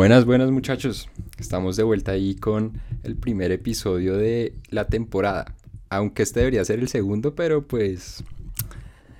Buenas, 0.00 0.24
buenas 0.24 0.50
muchachos. 0.50 1.10
Estamos 1.36 1.76
de 1.76 1.82
vuelta 1.82 2.12
ahí 2.12 2.34
con 2.34 2.80
el 3.02 3.16
primer 3.16 3.52
episodio 3.52 4.16
de 4.16 4.54
la 4.70 4.86
temporada. 4.86 5.54
Aunque 5.90 6.22
este 6.22 6.40
debería 6.40 6.64
ser 6.64 6.78
el 6.78 6.88
segundo, 6.88 7.34
pero 7.34 7.68
pues... 7.68 8.24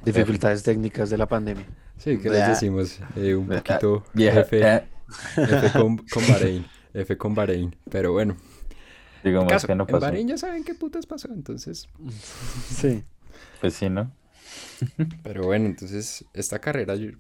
Dificultades 0.06 0.62
técnicas 0.62 1.10
de 1.10 1.18
la 1.18 1.28
pandemia. 1.28 1.66
Sí, 1.98 2.16
¿qué 2.16 2.30
les 2.30 2.48
decimos? 2.48 2.98
Eh, 3.14 3.34
un 3.34 3.46
poquito 3.46 4.04
F, 4.14 4.58
eh, 4.58 4.84
F 5.36 5.72
con, 5.78 5.98
con 5.98 6.26
Bahrein. 6.26 6.64
F 6.94 7.18
con 7.18 7.34
Bahrein. 7.34 7.76
Pero 7.90 8.12
bueno. 8.12 8.38
digamos 9.22 9.52
caso, 9.52 9.66
que 9.66 9.74
no 9.74 9.82
en 9.82 9.86
pasó. 9.86 10.00
Bahrein 10.00 10.28
ya 10.28 10.38
saben 10.38 10.64
qué 10.64 10.74
putas 10.74 11.04
pasó, 11.04 11.28
entonces... 11.30 11.90
Sí. 12.70 13.04
Pues 13.60 13.74
sí, 13.74 13.90
¿no? 13.90 14.10
Pero 15.24 15.42
bueno, 15.44 15.66
entonces 15.66 16.24
esta 16.32 16.58
carrera 16.58 16.94
yo- 16.94 17.10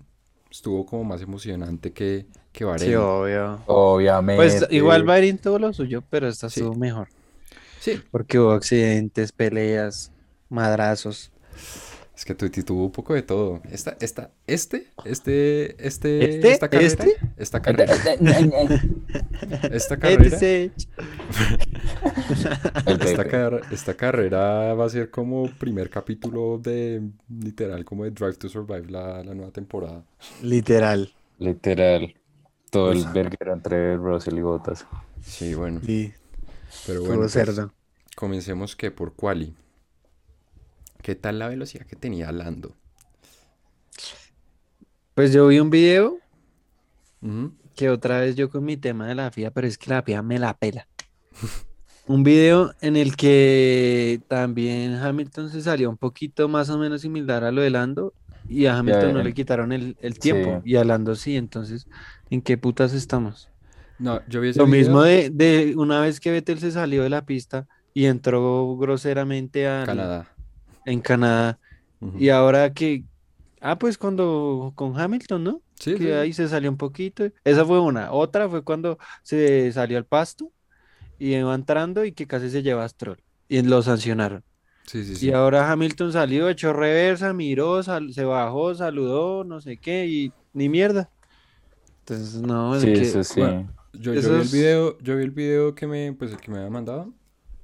estuvo 0.50 0.84
como 0.86 1.04
más 1.04 1.22
emocionante 1.22 1.92
que, 1.92 2.26
que 2.52 2.64
Bahrein. 2.64 2.90
Sí, 2.90 2.94
obvio. 2.96 3.60
Obviamente. 3.66 4.36
Pues 4.36 4.66
igual 4.70 5.04
Bahrein 5.04 5.38
tuvo 5.38 5.58
lo 5.58 5.72
suyo, 5.72 6.02
pero 6.10 6.28
esta 6.28 6.48
Sí. 6.50 6.60
estuvo 6.60 6.74
mejor. 6.74 7.08
Sí, 7.78 8.00
Porque 8.10 8.38
hubo 8.38 8.52
accidentes, 8.52 9.32
peleas, 9.32 10.12
madrazos. 10.50 11.30
Es 12.20 12.26
que 12.26 12.34
Tuti 12.34 12.62
tuvo 12.62 12.84
un 12.84 12.92
poco 12.92 13.14
de 13.14 13.22
todo. 13.22 13.62
Esta, 13.70 13.96
esta, 13.98 14.30
este, 14.46 14.88
este, 15.06 15.86
este, 15.86 16.34
¿Este? 16.36 16.52
esta 16.52 16.68
carrera, 16.68 16.86
¿Este? 16.86 17.16
esta 17.38 17.62
carrera, 17.62 17.94
esta 19.72 19.96
carrera, 19.96 20.36
esta, 22.84 22.84
Pepe. 22.84 23.28
car- 23.30 23.60
esta 23.70 23.94
carrera 23.96 24.74
va 24.74 24.84
a 24.84 24.88
ser 24.90 25.10
como 25.10 25.48
primer 25.58 25.88
capítulo 25.88 26.58
de, 26.58 27.00
literal, 27.28 27.86
como 27.86 28.04
de 28.04 28.10
Drive 28.10 28.34
to 28.34 28.50
Survive, 28.50 28.90
la, 28.90 29.24
la 29.24 29.34
nueva 29.34 29.50
temporada. 29.50 30.04
Literal. 30.42 31.14
Literal. 31.38 32.14
Todo 32.70 32.92
el 32.92 33.06
verguero 33.14 33.54
entre 33.54 33.96
Russell 33.96 34.36
y 34.36 34.42
Bottas. 34.42 34.86
Sí, 35.22 35.54
bueno, 35.54 35.80
Sí, 35.84 36.12
pero 36.86 37.00
bueno, 37.00 37.20
pues, 37.20 37.32
cerdo. 37.32 37.72
comencemos 38.14 38.76
que 38.76 38.90
por 38.90 39.14
quali. 39.14 39.54
¿Qué 41.02 41.14
tal 41.14 41.38
la 41.38 41.48
velocidad 41.48 41.86
que 41.86 41.96
tenía 41.96 42.30
Lando? 42.32 42.74
Pues 45.14 45.32
yo 45.32 45.46
vi 45.48 45.58
un 45.58 45.70
video 45.70 46.18
que 47.76 47.90
otra 47.90 48.20
vez 48.20 48.36
yo 48.36 48.50
con 48.50 48.64
mi 48.64 48.76
tema 48.76 49.06
de 49.06 49.14
la 49.14 49.30
FIA, 49.30 49.50
pero 49.50 49.66
es 49.66 49.76
que 49.78 49.90
la 49.90 50.02
FIA 50.02 50.22
me 50.22 50.38
la 50.38 50.56
pela. 50.56 50.86
Un 52.06 52.24
video 52.24 52.74
en 52.80 52.96
el 52.96 53.14
que 53.14 54.20
también 54.26 54.94
Hamilton 54.94 55.48
se 55.50 55.60
salió 55.60 55.88
un 55.88 55.96
poquito 55.96 56.48
más 56.48 56.68
o 56.68 56.76
menos 56.78 57.02
similar 57.02 57.44
a 57.44 57.52
lo 57.52 57.62
de 57.62 57.70
Lando 57.70 58.14
y 58.48 58.66
a 58.66 58.76
Hamilton 58.78 59.12
no 59.14 59.22
le 59.22 59.32
quitaron 59.32 59.70
el, 59.70 59.96
el 60.00 60.18
tiempo 60.18 60.60
Sí. 60.64 60.70
y 60.72 60.76
a 60.76 60.82
Lando 60.82 61.14
sí, 61.14 61.36
entonces, 61.36 61.86
¿en 62.30 62.42
qué 62.42 62.58
putas 62.58 62.94
estamos? 62.94 63.48
No, 64.00 64.20
yo 64.28 64.40
vi 64.40 64.48
ese 64.48 64.58
Lo 64.58 64.66
mismo 64.66 65.02
de, 65.02 65.30
de 65.30 65.74
una 65.76 66.00
vez 66.00 66.18
que 66.18 66.32
Vettel 66.32 66.58
se 66.58 66.72
salió 66.72 67.04
de 67.04 67.10
la 67.10 67.24
pista 67.26 67.68
y 67.94 68.06
entró 68.06 68.76
groseramente 68.76 69.68
al- 69.68 69.86
Canadá. 69.86 70.34
En 70.84 71.00
Canadá 71.00 71.60
y 72.16 72.30
ahora 72.30 72.72
que, 72.74 73.04
ah, 73.60 73.78
pues 73.78 73.98
cuando 73.98 74.72
con 74.76 74.98
Hamilton, 75.00 75.44
¿no? 75.44 75.62
Sí, 75.80 75.96
que 75.96 76.14
sí, 76.14 76.14
ahí 76.14 76.32
se 76.34 76.48
salió 76.48 76.70
un 76.70 76.76
poquito. 76.78 77.24
Esa 77.44 77.64
fue 77.66 77.80
una. 77.80 78.12
Otra 78.12 78.48
fue 78.48 78.64
cuando 78.64 78.98
se 79.24 79.72
salió 79.72 79.98
al 79.98 80.06
pasto 80.06 80.52
y 81.18 81.34
iba 81.36 81.54
entrando 81.54 82.04
y 82.04 82.12
que 82.14 82.26
casi 82.26 82.50
se 82.50 82.62
lleva 82.62 82.84
a 82.84 82.88
Stroll 82.90 83.22
y 83.48 83.62
lo 83.62 83.82
sancionaron. 83.82 84.44
Sí, 84.86 85.04
sí, 85.04 85.16
Y 85.18 85.32
sí. 85.32 85.32
ahora 85.32 85.70
Hamilton 85.70 86.12
salió, 86.12 86.48
echó 86.48 86.72
reversa, 86.72 87.32
miró, 87.34 87.82
sal- 87.82 88.12
se 88.14 88.24
bajó, 88.24 88.74
saludó, 88.74 89.44
no 89.44 89.60
sé 89.60 89.78
qué 89.78 90.06
y 90.06 90.34
ni 90.52 90.68
mierda. 90.68 91.10
Entonces, 92.00 92.42
no, 92.42 92.76
es 92.76 92.86
Sí, 92.86 92.88
que, 92.88 93.08
eso 93.08 93.22
sí. 93.24 93.32
bueno, 93.36 93.74
Yo, 93.92 94.12
vi 94.32 94.40
el 94.40 94.48
video, 94.48 94.98
yo 95.00 95.16
vi 95.16 95.22
el 95.24 95.30
video 95.30 95.74
que 95.74 95.86
me, 95.86 96.12
pues 96.14 96.32
el 96.32 96.40
que 96.40 96.50
me 96.50 96.58
había 96.58 96.70
mandado. 96.70 97.14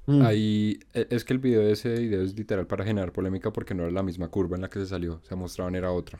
Mm, 0.07 0.21
Ahí, 0.21 0.79
e- 0.93 1.07
es 1.11 1.23
que 1.25 1.33
el 1.33 1.39
video 1.39 1.61
de 1.61 1.73
ese 1.73 1.89
video 1.99 2.21
es 2.23 2.35
literal 2.35 2.67
para 2.67 2.85
generar 2.85 3.11
polémica 3.13 3.51
porque 3.53 3.73
no 3.75 3.83
era 3.83 3.91
la 3.91 4.03
misma 4.03 4.29
curva 4.29 4.55
en 4.55 4.61
la 4.63 4.69
que 4.69 4.79
se 4.79 4.87
salió, 4.87 5.21
se 5.23 5.35
mostraban 5.35 5.75
era 5.75 5.91
otra. 5.91 6.19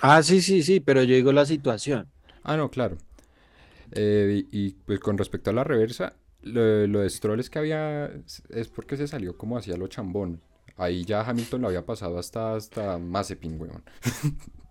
Ah, 0.00 0.22
sí, 0.22 0.40
sí, 0.42 0.62
sí, 0.62 0.80
pero 0.80 1.02
yo 1.02 1.14
digo 1.14 1.32
la 1.32 1.46
situación. 1.46 2.08
Ah, 2.42 2.56
no, 2.56 2.70
claro. 2.70 2.96
Eh, 3.92 4.44
y, 4.50 4.66
y, 4.66 4.70
pues 4.86 5.00
con 5.00 5.18
respecto 5.18 5.50
a 5.50 5.52
la 5.52 5.64
reversa, 5.64 6.14
lo, 6.42 6.86
lo 6.86 7.00
de 7.00 7.10
Stroll 7.10 7.40
es 7.40 7.50
que 7.50 7.58
había, 7.58 8.10
es 8.50 8.68
porque 8.68 8.96
se 8.96 9.08
salió 9.08 9.36
como 9.36 9.58
hacia 9.58 9.76
lo 9.76 9.88
chambón. 9.88 10.42
Ahí 10.76 11.04
ya 11.04 11.22
Hamilton 11.22 11.62
lo 11.62 11.68
había 11.68 11.86
pasado 11.86 12.18
hasta, 12.18 12.54
hasta 12.56 12.98
Mazepin, 12.98 13.60
weón. 13.60 13.82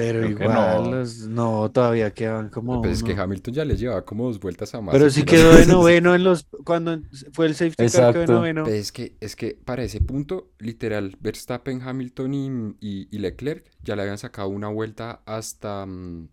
Pero 0.00 0.18
Creo 0.20 0.34
que 0.34 0.44
igual, 0.44 0.54
no. 0.54 0.90
los- 0.90 1.18
no, 1.28 1.70
todavía 1.70 2.12
quedan 2.12 2.50
como 2.50 2.80
Pues 2.82 2.94
es 2.94 3.02
que. 3.02 3.12
Hamilton 3.12 3.54
ya 3.54 3.64
le 3.64 3.76
llevaba 3.76 4.04
como 4.04 4.26
dos 4.26 4.38
vueltas 4.40 4.74
a 4.74 4.80
Pero 4.90 5.10
sí 5.10 5.24
quedó 5.24 5.54
de 5.54 5.66
noveno 5.66 6.14
en 6.14 6.24
los, 6.24 6.46
cuando 6.64 7.00
fue 7.32 7.46
el 7.46 7.54
safety 7.54 7.76
car 7.76 8.10
quedó 8.12 8.20
de 8.22 8.26
Exacto. 8.26 8.32
noveno. 8.34 8.64
Pues 8.64 8.74
es 8.74 8.92
que, 8.92 9.16
es 9.20 9.36
que 9.36 9.54
para 9.64 9.82
ese 9.82 10.00
punto, 10.00 10.50
literal, 10.58 11.16
Verstappen, 11.20 11.82
Hamilton 11.82 12.34
y, 12.34 12.46
y- 12.80 13.08
y 13.10 13.18
Leclerc 13.18 13.64
ya 13.82 13.96
le 13.96 14.02
habían 14.02 14.18
sacado 14.18 14.48
una 14.48 14.68
vuelta 14.68 15.22
hasta, 15.26 15.86
mm, 15.86 16.28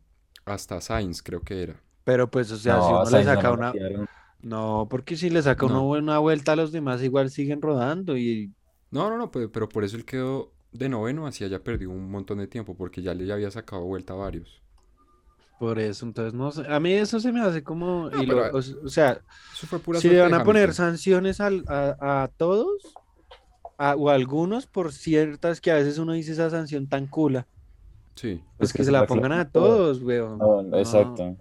hasta 0.46 0.82
Sainz, 0.82 1.22
creo 1.24 1.42
que 1.42 1.64
era. 1.64 1.82
Pero 2.03 2.30
pues, 2.30 2.52
o 2.52 2.58
sea, 2.58 2.82
si 2.82 2.92
No, 2.92 3.02
uno 3.02 3.09
le 3.09 3.18
no 3.18 3.24
saca 3.24 3.52
una. 3.52 3.74
No, 4.42 4.88
porque 4.90 5.16
si 5.18 5.30
le 5.30 5.42
saca 5.42 5.66
una 5.66 5.80
buena 5.80 6.20
vuelta 6.20 6.52
a 6.53 6.56
los 6.56 6.72
demás, 6.72 7.02
igual 7.02 7.32
siguen 7.32 7.62
rodando 7.62 8.18
y 8.18 8.53
No, 8.92 9.09
no, 9.09 9.18
no, 9.18 9.32
pero, 9.32 9.52
pero 9.52 9.68
por 9.70 9.84
eso 9.84 9.97
él 9.97 10.06
quedó 10.06 10.54
de 10.78 10.90
noveno, 10.90 11.28
así 11.28 11.47
ya 11.47 11.59
perdió 11.59 11.90
un 11.90 12.09
montón 12.09 12.38
de 12.40 12.47
tiempo, 12.47 12.75
porque 12.75 13.02
ya 13.02 13.13
le 13.13 13.31
había 13.31 13.52
sacado 13.52 13.84
vuelta 13.84 14.13
a 14.13 14.18
varios. 14.18 14.62
por 15.58 15.80
eso, 15.80 16.06
entonces 16.06 16.34
no 16.34 16.52
sé, 16.52 16.63
a 16.68 16.80
mí 16.81 16.91
eso 16.91 17.18
se 17.22 17.31
me 17.31 17.40
hace 17.40 17.63
como, 17.63 18.09
No, 18.09 18.22
y 18.22 18.25
lo- 18.25 18.52
o, 18.53 18.62
sea, 18.90 19.22
Eso 19.53 19.66
fue 19.68 19.80
pura 19.80 20.02
si 20.02 20.09
le 20.09 20.19
van 20.19 20.34
a 20.34 20.44
poner 20.44 20.74
sanciones 20.74 21.40
al- 21.40 21.64
a, 21.69 22.24
a 22.24 22.28
todos, 22.28 22.94
a- 23.78 23.96
o 23.96 24.09
a 24.09 24.16
algunos 24.16 24.68
por 24.68 24.91
ciertas 24.91 25.62
que 25.62 25.72
a 25.72 25.75
veces 25.75 25.97
uno 25.97 26.12
dice 26.12 26.34
esa 26.34 26.50
sanción 26.50 26.88
tan 26.88 27.08
cula, 27.08 27.47
Sí. 28.16 28.44
pues 28.58 28.69
Es 28.69 28.74
que 28.74 28.78
que 28.80 28.84
se 28.84 28.91
la 28.91 29.06
pongan 29.08 29.31
a 29.31 29.50
todo. 29.50 29.78
todos, 29.78 30.02
weón. 30.03 30.38
No, 30.40 30.62
No. 30.62 30.78
exacto. 30.78 31.38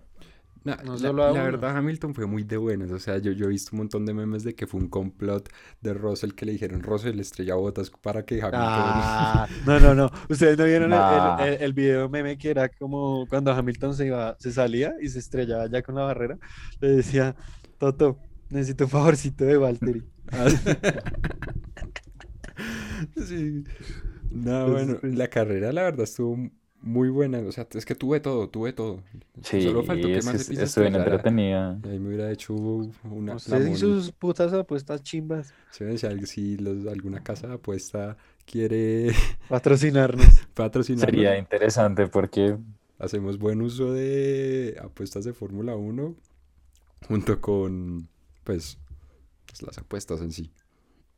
Na- 0.64 0.78
No 0.82 0.96
la, 0.96 1.12
la 1.32 1.42
verdad, 1.42 1.76
Hamilton 1.76 2.14
fue 2.14 2.26
muy 2.26 2.42
de 2.42 2.56
buenas. 2.56 2.90
O 2.90 2.98
sea, 2.98 3.18
yo, 3.18 3.32
yo 3.32 3.44
he 3.46 3.48
visto 3.50 3.70
un 3.72 3.78
montón 3.78 4.06
de 4.06 4.14
memes 4.14 4.44
de 4.44 4.54
que 4.54 4.66
fue 4.66 4.80
un 4.80 4.88
complot 4.88 5.48
de 5.82 5.92
Russell 5.94 6.32
que 6.32 6.46
le 6.46 6.52
dijeron 6.52 6.82
Russell 6.82 7.20
estrella 7.20 7.54
botas 7.56 7.90
para 7.90 8.24
que 8.24 8.36
Hamilton. 8.36 8.60
Ah, 8.62 9.46
no, 9.66 9.78
no, 9.78 9.94
no. 9.94 10.10
Ustedes 10.30 10.56
no 10.56 10.64
vieron 10.64 10.92
el- 10.92 10.98
Nah. 10.98 11.36
el, 11.44 11.54
el- 11.54 11.62
el 11.62 11.72
video 11.74 12.08
meme 12.08 12.38
que 12.38 12.50
era 12.50 12.68
como 12.70 13.26
cuando 13.28 13.52
Hamilton 13.52 13.94
se 13.94 14.06
iba, 14.06 14.36
se 14.38 14.52
salía 14.52 14.94
y 15.02 15.08
se 15.08 15.18
estrellaba 15.18 15.66
ya 15.68 15.82
con 15.82 15.96
la 15.96 16.02
barrera. 16.04 16.38
Le 16.80 16.88
decía, 16.88 17.36
Toto, 17.78 18.18
necesito 18.48 18.84
un 18.84 18.90
favorcito 18.90 19.44
de 19.44 19.56
Valtteri. 19.58 20.02
Sí. 23.26 23.64
No, 24.30 24.70
bueno, 24.70 24.98
pues- 25.00 25.14
la 25.14 25.28
carrera 25.28 25.72
la 25.72 25.82
verdad 25.82 26.04
estuvo 26.04 26.50
muy 26.84 27.08
buena. 27.08 27.38
O 27.40 27.52
sea, 27.52 27.66
es 27.74 27.84
que 27.84 27.94
tuve 27.94 28.20
todo, 28.20 28.48
tuve 28.48 28.72
todo. 28.72 29.02
Sí, 29.42 29.62
Solo 29.62 29.82
faltó 29.82 30.06
que 30.06 30.18
es 30.18 30.26
estuvo 30.26 30.82
bien 30.82 30.94
estrellara. 30.94 31.04
entretenida. 31.04 31.80
Y 31.84 31.88
ahí 31.88 31.98
me 31.98 32.08
hubiera 32.08 32.30
hecho 32.30 32.54
una... 32.54 33.32
la 33.32 33.36
Usted 33.36 33.66
y 33.66 33.76
sus 33.76 34.12
putas 34.12 34.52
apuestas 34.52 35.02
chimbas. 35.02 35.52
Sí, 35.70 35.84
si 36.26 36.56
los- 36.58 36.86
alguna 36.86 37.22
casa 37.22 37.48
de 37.48 37.54
apuesta 37.54 38.16
quiere 38.46 39.12
Patrocinarnos. 39.48 40.46
patrocinar, 40.54 41.06
Sería 41.06 41.38
interesante 41.38 42.06
porque 42.06 42.56
hacemos 42.98 43.38
buen 43.38 43.62
uso 43.62 43.92
de 43.92 44.76
apuestas 44.82 45.24
de 45.24 45.32
Fórmula 45.32 45.74
1 45.76 46.14
junto 47.08 47.40
con, 47.40 48.08
pues, 48.44 48.78
pues, 49.46 49.62
las 49.62 49.78
apuestas 49.78 50.20
en 50.20 50.32
sí. 50.32 50.50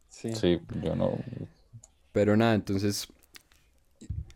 Sí. 0.08 0.34
sí, 0.34 0.60
yo 0.82 0.96
no. 0.96 1.18
Pero 2.12 2.36
nada, 2.36 2.54
entonces, 2.54 3.08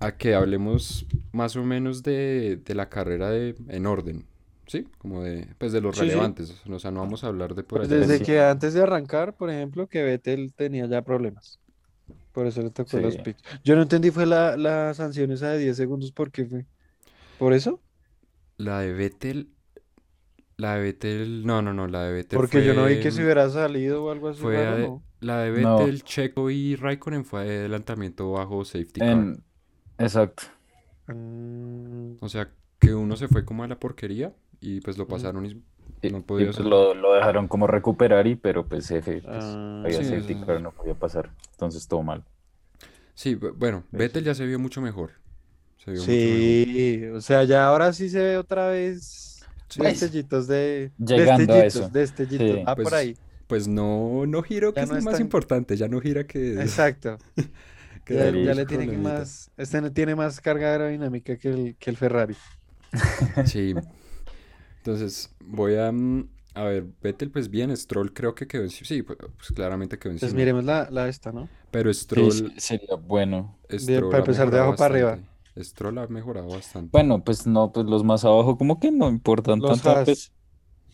a 0.01 0.17
que 0.17 0.35
hablemos 0.35 1.07
más 1.33 1.57
o 1.57 1.65
menos 1.65 2.03
de, 2.03 2.57
de 2.65 2.75
la 2.75 2.89
carrera 2.89 3.31
de, 3.31 3.55
en 3.69 3.87
orden, 3.87 4.25
¿sí? 4.67 4.87
Como 4.99 5.23
de, 5.23 5.47
pues, 5.59 5.73
de 5.73 5.81
los 5.81 5.95
Sí, 5.97 6.03
sí. 6.03 6.09
relevantes. 6.09 6.63
O 6.69 6.79
sea, 6.79 6.91
no 6.91 7.01
vamos 7.01 7.23
a 7.25 7.29
hablar 7.29 7.55
de 7.55 7.63
por 7.63 7.81
Pues 7.81 7.91
allá. 7.91 8.01
desde 8.01 8.19
sí. 8.19 8.25
que 8.25 8.41
antes 8.41 8.75
de 8.75 8.83
arrancar, 8.83 9.37
por 9.37 9.51
ejemplo, 9.51 9.87
que 9.89 10.03
Vettel 10.03 10.53
tenía 10.55 10.87
ya 10.87 11.03
problemas. 11.03 11.59
Por 12.33 12.47
eso 12.47 12.63
le 12.63 12.71
tocó 12.71 12.99
los 12.99 13.15
Sí. 13.15 13.21
pits. 13.25 13.43
Yo 13.65 13.75
no 13.77 13.83
entendí, 13.83 14.11
fue 14.11 14.25
la, 14.27 14.57
la 14.57 14.95
sanción 14.95 15.33
esa 15.33 15.51
de 15.51 15.59
10 15.59 15.77
segundos, 15.77 16.13
¿por 16.13 16.31
qué 16.31 16.47
fue? 16.47 16.65
¿Por 17.39 17.53
eso? 17.53 17.81
La 18.57 18.81
de 18.81 18.93
Vettel, 18.93 19.49
la 20.57 20.77
de 20.77 20.83
Vettel, 20.83 21.47
no, 21.47 21.63
no, 21.63 21.73
no, 21.73 21.87
la 21.89 22.05
de 22.05 22.13
Vettel 22.13 22.37
Porque 22.39 22.65
yo 22.65 22.75
no 22.75 22.85
vi 22.87 22.97
que 22.97 23.03
fue- 23.05 23.13
se 23.13 23.25
hubiera 23.25 23.49
salido 23.51 24.05
o 24.05 24.11
algo 24.11 24.29
así 24.29 24.41
Fue 24.41 24.57
raro, 24.57 24.77
ade- 24.77 24.87
¿no? 24.87 25.03
la 25.21 25.39
de 25.43 25.61
No. 25.63 25.79
Vettel, 25.79 26.03
Checo 26.05 26.51
y 26.51 26.77
Raikkonen 26.77 27.25
fue 27.25 27.41
adelantamiento 27.43 28.31
bajo 28.33 28.65
safety 28.65 29.01
car. 29.01 29.09
En... 29.11 29.43
Exacto. 30.01 30.45
Mm, 31.07 32.13
O 32.21 32.29
sea, 32.29 32.49
que 32.79 32.95
uno 32.95 33.17
se 33.17 33.29
fue 33.29 33.45
como 33.45 33.63
a 33.65 33.69
la 33.69 33.79
porquería 33.79 34.33
y 34.61 34.81
pues 34.81 34.97
lo 34.99 35.07
pasaron 35.07 35.45
y 35.47 35.63
Y, 36.03 36.11
no 36.11 36.19
y 36.19 36.23
podía 36.23 36.47
pues 36.47 36.57
ser. 36.57 36.67
lo, 36.67 36.95
lo 36.95 37.13
dejaron 37.15 37.47
como 37.49 37.67
recuperar 37.67 38.27
y 38.27 38.37
pero 38.37 38.67
pues 38.67 38.91
F, 38.91 39.21
pues, 39.23 39.25
Ah, 39.45 39.83
había 39.85 39.99
Sí, 39.99 40.05
safety 40.05 40.33
eso- 40.35 40.47
car, 40.47 40.61
no 40.63 40.73
podía 40.73 40.95
pasar. 40.95 41.31
Entonces 41.53 41.87
todo 41.89 42.03
mal. 42.03 42.25
Sí, 43.15 43.37
bu- 43.37 43.53
bueno. 43.57 43.85
Vettel 43.93 44.25
ya 44.25 44.35
se 44.35 44.47
vio 44.47 44.59
mucho 44.59 44.81
mejor. 44.81 45.11
Se 45.79 45.91
vio 45.91 46.01
mucho 46.01 46.11
mejor. 46.13 46.39
Sí, 46.39 47.07
o 47.15 47.21
sea, 47.21 47.45
ya 47.45 47.67
ahora 47.67 47.93
sí 47.93 48.09
se 48.09 48.19
ve 48.23 48.37
otra 48.39 48.69
vez. 48.69 49.45
Sí. 49.69 49.83
Destellitos 49.83 50.47
de. 50.49 50.91
Llegando 50.99 51.53
a 51.53 51.57
destellitos, 51.59 51.75
eso. 51.77 51.89
destellitos. 51.91 52.57
Sí. 52.57 52.63
Ah, 52.67 52.75
Pues, 52.75 52.89
por 52.89 52.95
ahí. 52.99 53.17
Pues 53.47 53.69
no, 53.69 54.25
no 54.27 54.43
giro, 54.43 54.73
que 54.73 54.81
Ya 54.81 54.85
es 54.85 54.91
no 54.91 55.01
más 55.03 55.15
tan- 55.15 55.21
importante. 55.23 55.77
Ya 55.77 55.87
no 55.89 56.01
gira 56.01 56.25
que. 56.27 56.55
Exacto. 56.63 57.19
que 58.11 58.33
Ya, 58.43 58.55
le 58.55 58.67
tiene 58.67 58.89
más. 58.99 59.51
Este 59.57 59.81
no 59.81 59.93
tiene 59.93 60.15
más 60.15 60.41
carga 60.41 60.73
aerodinámica 60.73 61.37
que 61.39 61.49
el, 61.49 61.77
que 61.79 61.91
el 61.91 61.97
Ferrari. 61.97 62.37
Sí. 63.43 63.75
Entonces, 64.79 65.35
voy 65.41 65.77
a. 65.77 65.93
mm, 65.93 66.29
A 66.55 66.65
ver, 66.65 66.87
Vettel, 67.03 67.31
pues 67.31 67.51
bien. 67.51 67.77
Stroll 67.77 68.13
creo 68.13 68.35
que 68.35 68.47
quedó 68.47 68.63
encima. 68.65 68.87
Sí, 68.89 69.03
pues, 69.03 69.19
pues 69.37 69.53
claramente 69.53 69.99
quedó 69.99 70.13
Entonces 70.15 70.35
encima. 70.35 70.41
miremos 70.41 70.65
la, 70.65 70.89
la 70.91 71.09
esta, 71.09 71.33
¿no? 71.33 71.51
Pero 71.71 71.93
Stroll. 71.95 72.33
sí, 72.33 72.55
sería 72.57 72.97
bueno. 72.97 73.59
Stroll 73.71 74.09
para 74.09 74.21
empezar 74.21 74.51
de 74.51 74.59
abajo 74.59 74.77
para 74.77 74.95
arriba. 74.95 75.19
Stroll 75.59 75.99
ha 75.99 76.07
mejorado 76.09 76.49
bastante. 76.51 76.91
Bueno, 76.93 77.23
pues 77.25 77.47
no, 77.47 77.73
pues 77.73 77.87
los 77.87 78.05
más 78.05 78.25
abajo 78.25 78.57
como 78.59 78.81
que 78.81 78.91
no 78.91 79.09
importan 79.09 79.61
Los 79.61 79.83
tanto. 79.83 80.03
Pues, 80.05 80.33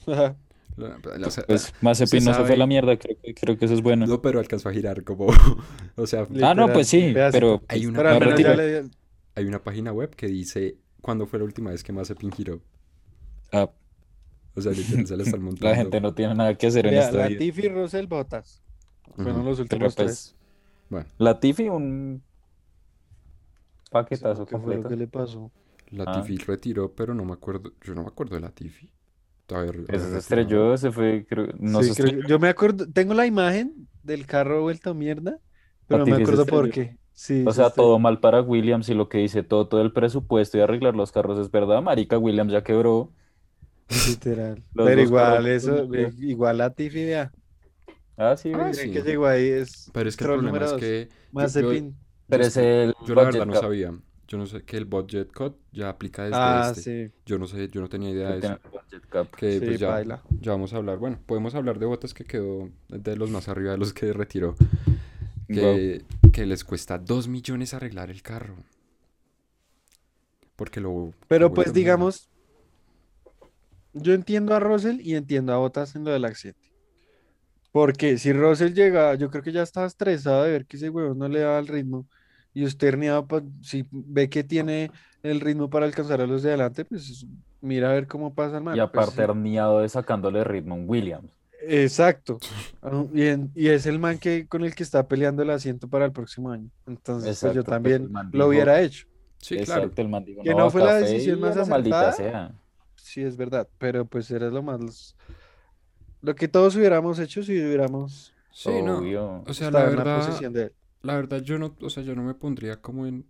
o 0.79 1.31
sea, 1.31 1.45
pues 1.47 1.73
Mazepin 1.81 2.25
no 2.25 2.35
se 2.35 2.45
fue 2.45 2.55
a 2.55 2.59
la 2.59 2.67
mierda, 2.67 2.97
creo 2.99 3.17
que, 3.23 3.35
creo 3.35 3.57
que 3.59 3.65
eso 3.65 3.75
es 3.75 3.83
bueno. 3.83 4.07
No, 4.07 4.21
pero 4.21 4.39
alcanzó 4.41 4.69
a 4.69 4.73
girar 4.73 5.03
como. 5.05 5.27
O 5.97 6.07
sea, 6.07 6.27
Ah, 6.43 6.55
no, 6.55 6.71
pues 6.73 6.89
sí, 6.89 7.15
pero 7.33 7.63
hay 7.69 7.87
una, 7.87 7.99
Pero 8.03 8.19
retiro. 8.21 8.55
le 8.55 8.69
dio- 8.83 8.91
hay 9.35 9.45
una 9.47 9.63
página 9.65 9.93
web 9.93 10.15
que 10.15 10.27
dice 10.27 10.77
cuándo 11.01 11.27
fue 11.27 11.39
la 11.39 11.45
última 11.47 11.71
vez 11.71 11.83
que 11.83 11.93
Mazepin 11.93 12.31
giró. 12.33 12.61
ah, 13.53 13.71
O 14.55 14.61
sea, 14.61 14.73
literal, 14.73 15.07
se 15.07 15.17
le 15.17 15.23
están 15.23 15.43
montando. 15.43 15.69
la 15.71 15.77
gente 15.77 16.01
no 16.01 16.15
tiene 16.15 16.35
nada 16.35 16.55
que 16.55 16.67
hacer 16.67 16.87
en 16.87 16.95
esta 16.95 17.11
vida. 17.13 17.31
Latifi 17.31 17.67
y 17.67 17.69
Russell 17.69 18.07
Bottas. 18.07 18.63
Fueron 19.15 19.45
los 19.45 19.59
últimos 19.61 19.95
pues, 19.95 20.07
tres. 20.07 20.37
Bueno, 20.91 21.07
Latifi 21.19 21.69
un 21.69 22.23
paquetazo 23.91 24.47
¿Qué 24.47 24.59
fue 24.59 24.77
lo 24.77 24.89
que 24.89 24.97
le 24.97 25.07
pasó? 25.07 25.51
Latifi 25.91 26.37
retiró, 26.39 26.93
pero 26.93 27.15
no 27.15 27.25
me 27.25 27.33
acuerdo. 27.33 27.73
Yo 27.83 27.95
no 27.95 28.03
me 28.03 28.09
acuerdo 28.09 28.35
de 28.35 28.41
Latifi. 28.43 28.91
A 29.49 29.59
ver, 29.61 29.87
se 30.01 30.19
estrelló, 30.19 30.77
se 30.77 30.91
fue, 30.91 31.25
creo, 31.29 31.49
no 31.59 31.83
Sí, 31.83 31.91
se 31.91 31.95
creo- 32.03 32.07
estrelló. 32.07 32.29
yo 32.29 32.39
me 32.39 32.49
acuerdo, 32.49 32.87
tengo 32.93 33.15
la 33.15 33.27
imagen 33.27 33.89
del 34.03 34.27
carro 34.27 34.63
vuelto 34.63 34.93
mierda, 34.95 35.39
pero 35.87 36.05
no 36.05 36.17
me 36.17 36.23
acuerdo 36.23 36.47
por 36.47 36.69
qué. 36.71 36.97
Sí, 37.13 37.45
O 37.47 37.51
se 37.53 37.57
sea, 37.63 37.71
todo 37.71 37.99
mal 37.99 38.21
para 38.21 38.43
Williams 38.43 38.89
y 38.89 38.95
lo 38.95 39.09
que 39.09 39.19
dice 39.19 39.43
todo, 39.43 39.69
todo 39.69 39.81
el 39.83 39.93
presupuesto 39.93 40.59
y 40.59 40.61
arreglar 40.61 40.95
los 40.97 41.13
carros 41.13 41.39
es 41.39 41.51
verdad, 41.51 41.81
marica, 41.81 42.19
Williams 42.19 42.53
ya 42.53 42.63
quebró. 42.65 43.13
Literal. 44.09 44.63
Los 44.75 44.87
Pero 44.87 45.01
igual 45.01 45.25
carros 45.35 45.47
eso, 45.49 45.87
igual 46.19 46.59
Latifi, 46.59 47.05
vea. 47.05 47.33
Ah, 48.17 48.37
sí, 48.37 48.51
Ah, 48.55 48.73
sí. 48.75 48.91
que 48.91 49.03
llegó 49.03 49.27
ahí 49.27 49.47
es 49.49 49.91
Pero 49.93 50.09
es 50.09 50.17
que 50.17 50.25
el 50.25 50.29
problema 50.29 50.49
número 50.49 50.65
es 50.67 50.71
dos. 50.73 50.81
que. 50.81 51.09
yo- 51.09 51.17
Mazepin. 51.33 51.97
Pero 52.29 52.43
yo 52.43 52.49
es 52.49 52.57
el 52.57 52.95
Yo 53.07 53.15
la 53.15 53.23
verdad 53.25 53.47
no 53.47 53.55
sabía. 53.55 53.93
Yo 54.29 54.39
no 54.39 54.47
sé 54.47 54.63
que 54.63 54.77
el 54.77 54.85
budget 54.87 55.33
cut 55.33 55.57
ya 55.73 55.89
aplica 55.89 56.25
desde 56.25 56.37
Ah, 56.37 56.73
este. 56.77 57.09
sí. 57.09 57.15
Yo 57.25 57.39
no 57.39 57.47
sé, 57.47 57.69
yo 57.69 57.81
no 57.81 57.89
tenía 57.89 58.11
idea 58.11 58.29
que 58.29 58.41
de 58.41 58.47
eso. 58.47 58.59
Que 59.37 59.53
Sí, 59.61 59.67
pues 59.67 59.79
ya, 59.81 59.89
baila. 59.91 60.23
ya 60.41 60.53
vamos 60.53 60.73
a 60.73 60.77
hablar. 60.79 60.99
Bueno, 60.99 61.19
podemos 61.27 61.55
hablar 61.55 61.79
de 61.79 61.87
botas 61.87 62.13
que 62.13 62.25
quedó 62.25 62.69
de 62.89 63.17
los 63.17 63.31
más 63.31 63.49
arriba 63.49 63.73
de 63.73 63.79
los 63.79 63.93
que 63.93 64.13
retiró. 64.13 64.57
Que, 65.49 66.05
que 66.33 66.45
les 66.45 66.65
cuesta 66.65 66.99
2 66.99 67.29
millones 67.29 67.73
arreglar 67.73 68.11
el 68.11 68.21
carro. 68.23 68.57
Porque 70.57 70.81
lo. 70.81 71.13
Pero 71.29 71.49
lo 71.49 71.55
pues 71.55 71.73
digamos, 71.73 72.29
yo 73.93 74.13
entiendo 74.13 74.55
a 74.55 74.61
Russell 74.61 75.01
y 75.01 75.15
entiendo 75.15 75.53
a 75.53 75.59
Bottas 75.59 75.95
en 75.95 76.05
lo 76.05 76.11
del 76.11 76.25
accidente. 76.25 76.67
Porque 77.71 78.17
si 78.19 78.33
Russell 78.33 78.73
llega, 78.73 79.15
yo 79.15 79.31
creo 79.31 79.43
que 79.43 79.53
ya 79.53 79.63
estaba 79.63 79.87
estresado 79.87 80.45
de 80.45 80.51
ver 80.51 80.67
que 80.67 80.79
ese 80.79 80.89
huevón 80.89 81.19
no 81.19 81.29
le 81.29 81.41
daba 81.41 81.59
el 81.59 81.69
ritmo. 81.69 82.07
Y 82.57 82.65
usted 82.65 82.89
herniado, 82.89 83.27
pues, 83.27 83.43
si 83.61 83.85
ve 83.93 84.31
que 84.31 84.43
tiene 84.43 84.91
el 85.23 85.41
ritmo 85.41 85.69
para 85.69 85.85
alcanzar 85.85 86.23
a 86.23 86.27
los 86.27 86.43
de 86.43 86.49
adelante, 86.49 86.87
pues 86.87 87.27
mira 87.61 87.91
a 87.91 87.93
ver 87.93 88.07
cómo 88.07 88.33
pasa 88.33 88.57
el 88.57 88.65
man. 88.65 88.75
Y 88.75 88.79
Pues, 88.79 88.89
aparte 88.89 89.17
sí. 89.17 89.21
herniado 89.21 89.81
de 89.81 89.89
sacándole 89.91 90.43
ritmo 90.43 90.75
a 90.75 90.79
un 90.79 90.89
Williams. 90.89 91.31
Exacto. 91.69 92.39
Ah, 92.83 93.05
Y, 93.13 93.23
en- 93.27 93.51
y 93.55 93.69
es 93.69 93.85
el 93.85 93.99
man 93.99 94.17
que 94.19 94.47
con 94.47 94.65
el 94.65 94.75
que 94.75 94.85
está 94.85 95.07
peleando 95.07 95.43
el 95.43 95.51
asiento 95.51 95.87
para 95.89 96.07
el 96.07 96.13
próximo 96.13 96.51
año. 96.51 96.71
Entonces, 96.87 97.39
pues, 97.41 97.53
yo 97.55 97.63
pues, 97.63 97.71
también 97.75 98.05
el 98.33 98.39
lo 98.39 98.49
hubiera 98.49 98.81
hecho. 98.81 99.07
Sí, 99.39 99.57
claro. 99.59 99.83
Exacto, 99.83 100.01
el 100.03 100.09
man 100.09 100.25
dijo, 100.25 100.43
Que 100.43 100.55
no 100.55 100.71
fue 100.71 100.83
la 100.83 100.95
decisión 100.95 101.39
más 101.41 101.57
a 101.57 101.61
la 101.61 101.67
maldita 101.67 102.09
acertada. 102.09 102.49
sea. 102.49 102.55
Sí, 102.95 103.23
es 103.23 103.37
verdad, 103.37 103.69
pero 103.79 104.07
pues 104.07 104.31
era 104.31 104.49
lo 104.49 104.63
más... 104.63 105.15
Lo 106.23 106.35
que 106.35 106.49
todos 106.49 106.75
hubiéramos 106.77 107.19
hecho 107.19 107.43
si 107.43 107.53
hubiéramos 107.53 108.33
Sí, 108.51 108.71
no. 108.83 109.01
O 109.47 109.53
sea, 109.53 109.71
la 109.71 109.81
estado 109.81 109.91
en 109.91 109.97
la 109.99 110.05
verdad. 110.05 110.27
posición 110.27 110.53
de 110.55 110.63
él. 110.63 110.73
La 111.07 111.17
verdad, 111.17 111.43
yo 111.43 111.59
no, 111.59 111.77
o 111.81 111.91
sea, 111.91 112.03
yo 112.03 112.15
no 112.15 112.23
me 112.23 112.35
pondría 112.35 112.81
como 112.83 113.07
en, 113.07 113.27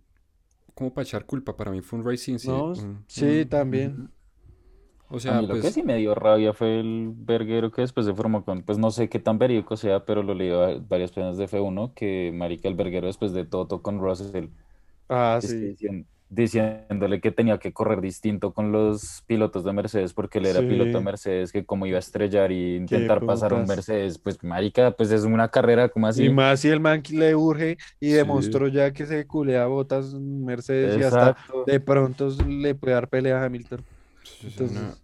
como 0.75 0.93
para 0.93 1.03
echar 1.05 1.25
culpa. 1.25 1.57
Para 1.57 1.71
mí 1.71 1.81
fue 1.81 1.99
un 1.99 2.05
Racing, 2.05 2.39
sí. 2.39 2.67
No, 2.71 2.73
un- 2.73 3.05
sí, 3.07 3.45
un- 3.49 3.49
también. 3.49 4.11
O 5.09 5.19
A 5.25 5.33
sea, 5.33 5.35
mí 5.35 5.45
lo 5.45 5.59
que 5.59 5.69
pues, 5.69 5.73
sí 5.73 5.83
me 5.83 5.97
dio 5.97 6.15
rabia 6.15 6.53
fue 6.53 6.79
el 6.79 7.11
verguero 7.13 7.69
que 7.71 7.81
después 7.81 8.05
se 8.05 8.13
formó 8.15 8.45
con, 8.45 8.63
pues 8.63 8.77
no 8.77 8.91
sé 8.91 9.09
qué 9.09 9.19
tan 9.19 9.37
verídico 9.37 9.75
sea, 9.75 10.05
pero 10.05 10.23
lo 10.23 10.33
leí 10.33 10.49
a- 10.51 10.79
varias 10.87 11.11
personas 11.11 11.37
de 11.37 11.45
F1, 11.45 11.93
que 11.93 12.31
marica 12.33 12.69
el 12.69 12.75
verguero 12.75 13.07
después 13.07 13.33
de 13.33 13.45
Toto 13.45 13.81
con 13.81 13.99
Russell, 13.99 14.47
Ah, 15.09 15.39
sí. 15.41 15.77
Diciéndole 16.29 17.21
que 17.21 17.31
tenía 17.31 17.57
que 17.57 17.71
correr 17.73 18.01
distinto 18.01 18.51
con 18.53 18.71
los 18.71 19.23
pilotos 19.27 19.63
de 19.63 19.71
Mercedes 19.73 20.13
porque 20.13 20.39
él 20.39 20.45
era 20.47 20.59
piloto 20.59 20.97
de. 20.97 21.03
Mercedes, 21.03 21.51
que 21.51 21.65
cómo 21.65 21.85
iba 21.85 21.97
a 21.97 21.99
estrellar 21.99 22.51
y 22.51 22.75
intentar 22.75 23.25
pasar 23.25 23.53
a 23.53 23.55
un. 23.55 23.65
Mercedes, 23.65 24.17
pues 24.17 24.43
marica, 24.43 24.91
pues 24.91 25.11
es 25.11 25.23
una 25.23 25.47
carrera 25.49 25.89
como 25.89 26.07
así. 26.07 26.25
Y 26.25 26.29
más 26.29 26.59
si 26.59 26.69
el 26.69 26.79
man 26.79 27.01
que 27.01 27.13
le 27.15 27.35
urge 27.35 27.77
y 27.99 28.07
Sí. 28.07 28.13
demostró 28.13 28.67
ya 28.67 28.91
que 28.91 29.05
se 29.05 29.25
culea 29.25 29.65
botas 29.67 30.13
Mercedes 30.13 30.97
y 30.99 31.03
hasta 31.03 31.37
de 31.65 31.79
pronto 31.79 32.29
le 32.47 32.75
puede 32.75 32.93
dar 32.93 33.07
pelea 33.07 33.41
a 33.41 33.45
Hamilton. 33.45 33.81
es 34.23 34.43
Entonces- 34.43 35.01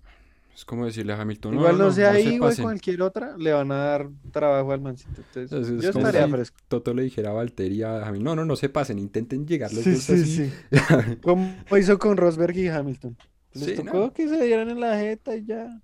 es 0.56 0.66
como 0.66 0.86
decirle 0.86 1.14
a 1.14 1.22
Hamilton, 1.22 1.56
Igual 1.56 1.78
no, 1.78 1.92
sea 1.92 2.10
no 2.12 2.14
se 2.14 2.18
ahí 2.20 2.28
o 2.28 2.34
en 2.34 2.40
pasen". 2.40 2.64
cualquier 2.64 3.02
otra, 3.02 3.38
le 3.38 3.52
van 3.54 3.72
a 3.72 3.76
dar 3.76 4.10
trabajo 4.32 4.72
al 4.72 4.82
mancito. 4.82 5.22
Entonces, 5.36 5.52
Es- 5.52 5.70
es 5.70 5.82
yo 5.84 5.92
como 5.94 6.06
estaría 6.08 6.26
si 6.28 6.32
fresco. 6.32 6.58
Toto 6.68 6.94
le 6.94 7.04
dijera 7.04 7.30
a 7.32 7.34
Valtteri 7.34 7.76
y 7.76 7.84
a 7.84 8.06
Hamilton, 8.08 8.24
no, 8.24 8.36
no, 8.36 8.46
no 8.46 8.56
se 8.56 8.70
pasen, 8.70 9.00
intenten 9.00 9.46
llegar 9.48 9.74
los 9.74 9.84
Sí, 9.84 9.92
dos 9.92 10.00
sí, 10.04 10.14
así. 10.14 10.26
sí. 10.50 10.52
Como 11.24 11.56
hizo 11.80 11.98
con 12.00 12.18
Rosberg 12.18 12.56
y 12.58 12.68
Hamilton. 12.68 13.18
Les 13.54 13.66
Sí, 13.66 13.76
tocó 13.76 13.98
no. 13.98 14.14
que 14.14 14.28
se 14.28 14.44
dieran 14.46 14.70
en 14.70 14.80
la 14.80 14.98
jeta 15.00 15.36
y 15.36 15.46
ya. 15.46 15.82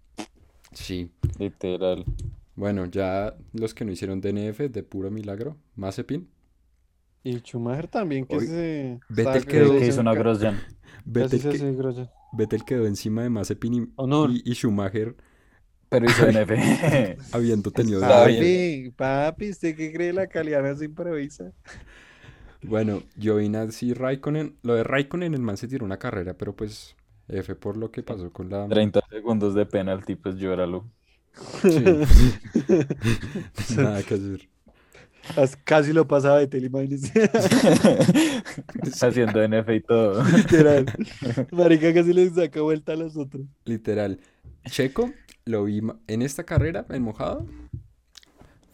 Sí. 0.71 1.12
Literal. 1.39 2.06
Bueno, 2.56 2.86
ya 2.88 3.36
los 3.54 3.74
que 3.74 3.86
no 3.86 3.92
hicieron 3.92 4.21
DNF 4.21 4.69
de 4.69 4.83
puro 4.83 5.10
milagro, 5.10 5.56
Mazepin. 5.75 6.27
Y 7.24 7.38
Schumacher 7.39 7.88
también, 7.88 8.25
que 8.25 8.36
Hoy- 8.38 8.48
se... 8.48 9.00
Vettel 9.10 9.45
quedó- 9.45 9.77
Que 9.77 9.88
hizo 9.88 10.01
una 10.01 10.13
Grosjean. 10.13 10.60
Vettel, 11.06 11.42
que-. 11.42 12.10
Vettel 12.31 12.64
quedó 12.66 12.86
encima 12.88 13.24
de 13.24 13.30
Mazepin 13.30 13.74
y, 13.74 13.88
Honor. 13.96 14.31
y- 14.31 14.42
y 14.46 14.54
Schumacher 14.54 15.16
Pero 15.90 16.06
hizo 16.06 16.28
NF. 16.28 16.52
habiendo 17.33 17.71
tenido 17.71 18.02
Está 18.02 18.26
DNF. 18.26 18.40
bien. 18.40 18.92
Papi, 18.92 19.31
papi, 19.31 19.50
¿usted 19.52 19.76
qué 19.76 19.92
cree? 19.92 20.14
La 20.14 20.28
calidad 20.28 20.62
no 20.64 20.76
se 20.78 20.86
improvisa. 20.86 21.52
Bueno, 22.62 23.04
Giovinazzi 23.18 23.94
Raikkonen, 23.94 24.57
lo 24.64 24.76
de 24.76 24.83
Raikkonen 24.83 25.33
el 25.33 25.42
man 25.42 25.57
se 25.57 25.68
tiró 25.68 25.86
una 25.86 25.98
carrera, 25.98 26.36
pero 26.38 26.56
pues 26.56 26.95
F 27.30 27.56
por 27.56 27.78
lo 27.78 27.92
que 27.92 28.04
pasó 28.04 28.31
con 28.31 28.50
la 28.50 28.68
30 28.69 29.02
segundos 29.09 29.56
de 29.56 29.66
penalti, 29.66 30.16
pues 30.16 30.36
llóralo. 30.36 30.86
Sí. 31.62 31.83
Nada 33.78 34.04
que 34.04 34.14
hacer. 34.16 34.50
As- 35.35 35.56
Casi 35.64 35.94
lo 35.94 36.07
pasaba 36.07 36.40
de 36.45 36.57
imagínese. 36.57 37.11
Haciendo 39.02 39.42
NF 39.47 39.69
y 39.69 39.81
todo. 39.81 40.23
Literal. 40.35 40.85
Marica 41.52 41.94
casi 41.94 42.14
le 42.14 42.30
saca 42.30 42.61
vuelta 42.61 42.94
a 42.94 42.95
los 42.95 43.16
otros. 43.18 43.44
Literal. 43.66 44.19
Checo 44.66 45.11
lo 45.45 45.64
vi 45.64 45.81
en 46.07 46.21
esta 46.21 46.44
carrera, 46.44 46.85
en 46.90 47.04
mojado. 47.04 47.45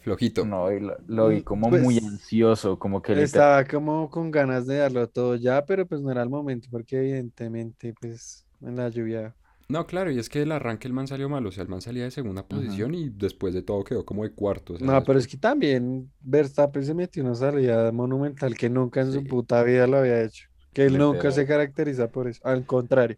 Flojito. 0.00 0.44
No, 0.44 0.70
y 0.70 0.80
lo, 0.80 0.96
lo 1.08 1.28
vi 1.28 1.42
como 1.42 1.68
Pues, 1.68 1.82
muy 1.82 1.98
ansioso, 1.98 2.78
como 2.78 3.02
que 3.02 3.12
literal- 3.12 3.24
Estaba 3.24 3.64
como 3.64 4.08
con 4.10 4.30
ganas 4.30 4.66
de 4.66 4.76
darlo 4.78 5.08
todo 5.08 5.34
ya, 5.36 5.64
pero 5.66 5.86
pues 5.86 6.00
no 6.00 6.10
era 6.12 6.22
el 6.22 6.28
momento, 6.28 6.68
porque 6.70 6.98
evidentemente, 6.98 7.92
pues, 8.00 8.46
en 8.62 8.76
la 8.76 8.88
lluvia. 8.88 9.34
No, 9.68 9.86
claro, 9.86 10.10
y 10.12 10.18
es 10.18 10.28
que 10.28 10.42
el 10.42 10.52
arranque 10.52 10.86
el 10.86 10.94
man 10.94 11.08
salió 11.08 11.28
mal, 11.28 11.44
o 11.46 11.50
sea, 11.50 11.62
el 11.64 11.68
man 11.68 11.80
salía 11.80 12.04
de 12.04 12.10
segunda 12.12 12.46
posición 12.46 12.94
y 12.94 13.08
después 13.08 13.52
de 13.52 13.62
todo 13.62 13.82
quedó 13.82 14.04
como 14.04 14.22
de 14.22 14.32
cuarto. 14.32 14.74
o 14.74 14.78
sea, 14.78 14.86
No, 14.86 15.02
pero 15.04 15.18
es 15.18 15.26
que 15.26 15.36
también 15.36 16.12
Verstappen 16.20 16.84
se 16.84 16.94
metió 16.94 17.24
una 17.24 17.34
salida 17.34 17.90
monumental 17.92 18.54
que 18.56 18.70
nunca 18.70 19.00
en 19.00 19.12
su 19.12 19.24
puta 19.24 19.62
vida 19.64 19.86
lo 19.86 19.98
había 19.98 20.22
hecho. 20.22 20.46
Que 20.72 20.84
él 20.86 20.98
nunca 20.98 21.32
se 21.32 21.46
caracteriza 21.46 22.08
por 22.08 22.28
eso. 22.28 22.40
Al 22.44 22.64
contrario. 22.66 23.16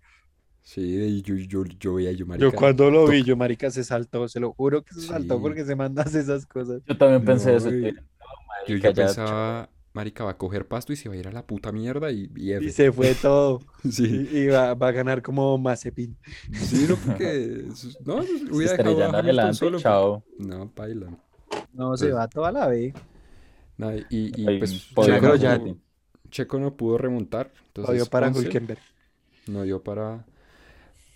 Sí, 0.62 0.80
y 0.82 1.22
yo, 1.22 1.34
yo, 1.36 1.64
yo 1.64 1.94
veía 1.94 2.12
yo, 2.12 2.26
Yo 2.26 2.50
marica. 2.50 2.56
cuando 2.58 2.90
lo 2.90 3.06
vi, 3.08 3.24
yo, 3.24 3.36
marica, 3.36 3.70
se 3.70 3.82
saltó, 3.84 4.28
se 4.28 4.38
lo 4.40 4.52
juro 4.52 4.82
que 4.82 4.94
se 4.94 5.02
saltó 5.02 5.40
porque 5.40 5.64
se 5.64 5.74
mandas 5.76 6.14
esas 6.14 6.46
cosas. 6.46 6.82
Yo 6.86 6.96
también 6.96 7.24
pensé 7.24 7.54
No, 7.54 7.56
eso. 7.56 7.74
y- 7.74 7.80
que, 7.80 7.92
Yo, 8.66 8.76
marica, 8.76 8.90
yo 8.90 8.94
ya, 8.94 8.94
pensaba, 8.94 9.70
marica, 9.98 10.24
va 10.24 10.30
a 10.32 10.38
coger 10.38 10.66
pasto 10.68 10.92
y 10.92 10.96
se 10.96 11.08
va 11.08 11.14
a 11.14 11.18
ir 11.18 11.28
a 11.28 11.32
la 11.32 11.46
puta 11.46 11.72
mierda 11.72 12.10
y, 12.10 12.30
y. 12.36 12.54
Y 12.54 12.70
se 12.70 12.92
fue 12.92 13.14
todo. 13.14 13.60
Sí, 13.90 14.28
Y, 14.32 14.38
y 14.38 14.46
va, 14.48 14.74
va 14.74 14.88
a 14.88 14.92
ganar 14.92 15.20
como 15.22 15.58
Mazepin. 15.58 16.16
sí, 16.52 16.86
no, 16.88 16.96
porque... 16.96 17.64
No, 18.04 18.22
se 18.22 18.28
hubiera 18.52 18.72
dejado 18.72 18.90
a 18.90 18.92
estrellan 18.92 19.02
Hamilton 19.02 19.14
adelante, 19.14 19.54
solo. 19.56 19.78
chao. 19.78 20.24
No, 20.38 20.72
baila. 20.74 21.08
No, 21.72 21.96
se 21.96 22.10
va 22.12 22.26
toda 22.28 22.50
la 22.52 22.66
vez. 22.68 22.94
Y, 24.10 24.58
pues 24.58 24.88
Checo, 24.94 25.20
no 25.28 25.36
ya- 25.36 25.58
pudo, 25.58 25.76
Checo 26.30 26.58
no 26.58 26.76
pudo 26.76 26.98
remontar. 26.98 27.52
Entonces, 27.68 27.90
Obvio 27.94 28.06
para 28.06 28.28
11, 28.28 28.40
Hülkenberg. 28.42 28.80
no 29.46 29.62
dio 29.62 29.82
para... 29.82 30.24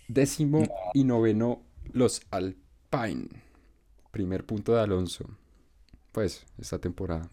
Décimo 0.08 0.62
y 0.94 1.04
noveno 1.04 1.62
los 1.92 2.22
Alpine. 2.30 3.28
Primer 4.10 4.44
punto 4.44 4.74
de 4.74 4.80
Alonso. 4.80 5.24
Pues, 6.12 6.44
esta 6.58 6.78
temporada. 6.78 7.28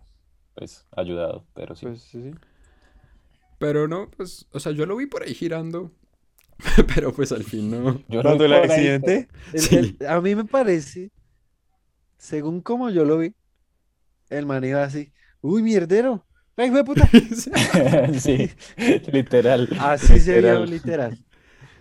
Pues 0.55 0.85
ayudado, 0.91 1.45
pero 1.53 1.75
sí. 1.75 1.85
Pues 1.85 2.01
sí, 2.01 2.21
sí. 2.23 2.31
Pero 3.57 3.87
no, 3.87 4.09
pues, 4.15 4.47
o 4.51 4.59
sea, 4.59 4.71
yo 4.71 4.85
lo 4.85 4.95
vi 4.95 5.05
por 5.05 5.23
ahí 5.23 5.33
girando. 5.33 5.91
Pero 6.93 7.13
pues 7.13 7.31
al 7.31 7.43
fin 7.43 7.71
no. 7.71 8.01
Yo 8.09 8.21
Cuando 8.21 8.43
el 8.45 8.53
accidente, 8.53 9.29
el- 9.53 9.59
Sí. 9.61 9.75
el- 9.99 10.07
a 10.07 10.19
mí 10.21 10.35
me 10.35 10.43
parece, 10.45 11.11
según 12.17 12.61
como 12.61 12.89
yo 12.89 13.05
lo 13.05 13.17
vi, 13.17 13.33
el 14.29 14.45
man 14.45 14.63
iba 14.65 14.83
así, 14.83 15.11
uy, 15.41 15.63
mierdero, 15.63 16.25
¡ay, 16.57 16.67
hijo 16.67 16.77
de 16.77 16.83
puta! 16.83 17.09
Sí, 18.19 18.49
literal. 19.11 19.69
Así 19.79 20.19
se 20.19 20.41
vio 20.41 20.65
literal. 20.65 20.69
literal. 20.69 21.25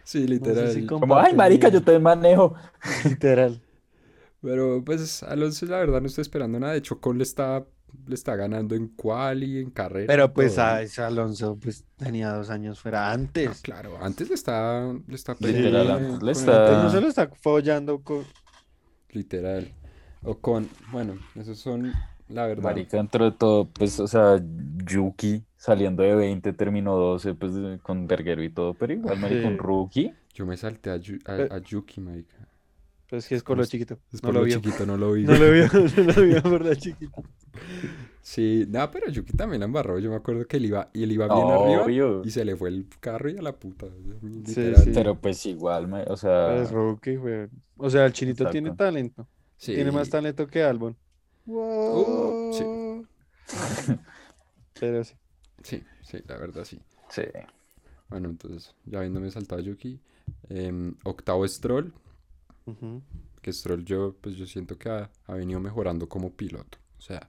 Sí, 0.05 0.21
No 0.21 0.27
sé 0.27 0.31
literal. 0.35 0.73
si 0.73 0.87
Como, 0.87 1.19
ay, 1.19 1.35
marica, 1.35 1.69
yo 1.69 1.83
te 1.83 1.99
manejo. 1.99 2.55
Literal. 3.05 3.61
Pero 4.41 4.83
pues 4.85 5.23
Alonso 5.25 5.67
la 5.67 5.79
verdad 5.79 6.01
no 6.01 6.07
estoy 6.07 6.23
esperando 6.23 6.61
nada. 6.61 6.73
De 6.73 6.79
hecho, 6.79 7.01
Con 7.01 7.19
le 7.19 7.25
está, 7.25 7.67
le 8.07 8.14
está 8.14 8.37
ganando 8.37 8.75
en 8.75 8.88
qual 8.88 9.42
y 9.45 9.59
en 9.61 9.71
carrera. 9.71 10.07
Pero 10.07 10.33
pues 10.33 10.59
a 10.59 10.80
ese 10.83 11.02
Alonso 11.02 11.59
pues 11.61 11.85
tenía 11.97 12.33
dos 12.33 12.50
años 12.50 12.80
fuera 12.80 13.07
No, 13.09 13.12
antes. 13.14 13.61
claro, 13.61 13.99
antes 14.00 14.28
le 14.28 14.35
está, 14.35 14.92
le 15.07 15.14
está 15.14 15.37
Literal, 15.40 15.87
con 16.18 16.25
le 16.26 16.33
está- 16.33 16.83
no 16.83 16.90
se 16.90 17.00
lo 17.00 17.09
está 17.09 17.28
follando 17.28 18.00
con... 18.00 18.25
Literal. 19.11 19.73
O 20.23 20.38
con, 20.38 20.68
bueno, 20.92 21.14
esos 21.37 21.59
son 21.59 21.92
la 22.28 22.47
verdad. 22.47 22.64
Marica, 22.64 22.97
dentro 22.97 23.25
de 23.25 23.33
todo, 23.33 23.66
pues, 23.68 23.99
o 24.00 24.07
sea, 24.07 24.38
Yuki 24.85 25.45
saliendo 25.57 26.02
de 26.02 26.14
20 26.14 26.52
terminó 26.52 26.95
12, 26.97 27.35
pues, 27.35 27.52
con 27.83 28.07
Verguero 28.07 28.42
y 28.42 28.50
todo, 28.50 28.75
pero 28.75 28.92
igual, 28.92 29.18
marica, 29.18 29.47
un 29.49 29.54
Sí. 29.54 29.59
rookie. 29.61 30.14
Yo 30.35 30.45
me 30.45 30.57
salté 30.57 30.90
a, 30.90 30.97
Yu- 30.97 31.21
a- 31.25 31.37
Eh. 31.38 31.49
a 31.50 31.59
Yuki, 31.59 32.00
marica. 32.00 32.37
Pues 33.09 33.27
que 33.27 33.37
es 33.37 33.43
por 33.43 33.57
lo 33.57 33.62
es- 33.62 33.71
chiquito. 33.71 33.99
Es 34.12 34.23
No 34.23 34.33
lo 34.33 34.41
lo 34.41 34.45
vio. 34.47 34.57
chiquito, 34.57 34.85
no 34.87 34.97
lo 34.97 35.12
vi. 35.12 35.25
No 35.25 35.35
lo 35.35 35.50
vio, 35.50 35.67
no 35.97 36.12
lo 36.12 36.23
vio 36.23 36.43
por 36.43 36.65
lo 36.65 36.75
chiquito. 36.75 37.23
Sí, 38.21 38.67
nada, 38.69 38.91
pero 38.91 39.09
Yuki 39.11 39.35
también 39.35 39.61
la 39.61 39.65
embarró. 39.67 39.99
Yo 39.99 40.11
me 40.11 40.17
acuerdo 40.17 40.47
que 40.47 40.59
él 40.59 40.67
iba, 40.67 40.91
y 40.93 41.03
él 41.05 41.12
iba 41.12 41.27
bien 41.27 41.49
arriba 41.81 42.21
y 42.23 42.31
se 42.31 42.45
le 42.45 42.55
fue 42.57 42.69
el 42.69 42.87
carro 43.00 43.31
y 43.31 43.38
a 43.38 43.43
la 43.43 43.53
puta. 43.59 43.87
Sí, 44.45 44.75
sí. 44.77 44.91
Pero 44.93 45.19
pues 45.19 45.45
igual, 45.47 45.91
o 46.09 46.17
sea, 46.17 46.57
Es 46.57 46.71
rookie, 46.71 47.17
güey. 47.17 47.49
O 47.79 47.88
sea, 47.88 48.05
el 48.05 48.12
chinito 48.12 48.49
tiene 48.50 48.73
talento. 48.73 49.27
Sí. 49.57 49.75
Tiene 49.75 49.91
más 49.91 50.11
talento 50.11 50.47
que 50.47 50.62
Albon. 50.62 50.95
Uh, 51.47 52.53
sí. 52.53 52.65
Pero 54.79 55.03
sí. 55.05 55.15
Sí, 55.62 55.83
sí, 56.03 56.19
la 56.27 56.37
verdad 56.37 56.65
sí. 56.65 56.79
sí. 57.11 57.23
Bueno, 58.11 58.29
entonces, 58.29 58.75
ya 58.85 58.99
habiéndome 58.99 59.31
saltado 59.31 59.61
a 59.61 59.65
Yuki. 59.65 59.99
em, 60.50 60.95
octavo 61.05 61.47
Stroll. 61.49 61.93
Que 63.41 63.53
Stroll 63.53 63.85
yo, 63.85 64.17
pues 64.21 64.37
yo 64.37 64.47
siento 64.47 64.79
que 64.79 64.89
ha, 64.89 65.11
ha 65.27 65.35
venido 65.35 65.61
mejorando 65.61 66.09
como 66.09 66.31
piloto. 66.33 66.79
O 66.99 67.01
sea, 67.01 67.29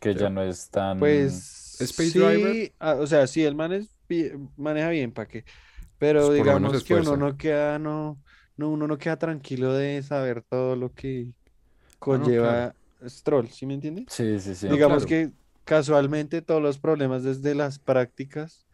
Que 0.00 0.14
ya 0.14 0.28
no 0.30 0.42
es 0.42 0.68
tan... 0.68 0.98
Pues 0.98 1.80
Space 1.80 2.10
sí, 2.10 2.18
Driver. 2.18 2.72
ah, 2.78 2.96
o 3.00 3.06
sea, 3.06 3.26
sí, 3.26 3.42
el 3.44 3.54
man 3.54 3.72
es 3.72 3.92
maneja 4.56 4.90
bien, 4.90 5.12
¿para 5.12 5.28
qué? 5.28 5.44
Pero 5.98 6.26
Pues 6.26 6.38
digamos 6.38 6.84
que 6.84 6.94
uno 6.94 7.16
no 7.16 7.36
queda, 7.36 7.78
no, 7.78 8.18
no, 8.56 8.70
uno 8.70 8.86
no 8.86 8.98
queda 8.98 9.16
tranquilo 9.16 9.72
de 9.72 10.02
saber 10.02 10.42
todo 10.42 10.76
lo 10.76 10.92
que 10.92 11.26
no, 11.26 11.34
conlleva 11.98 12.74
Stroll, 13.06 13.48
¿sí 13.48 13.66
me 13.66 13.74
entiende? 13.74 14.04
Sí, 14.08 14.38
sí, 14.40 14.54
sí. 14.54 14.68
Digamos 14.68 15.06
claro. 15.06 15.28
que 15.28 15.32
casualmente 15.64 16.42
todos 16.42 16.62
los 16.62 16.78
problemas 16.78 17.22
desde 17.22 17.54
las 17.54 17.78
prácticas, 17.78 18.66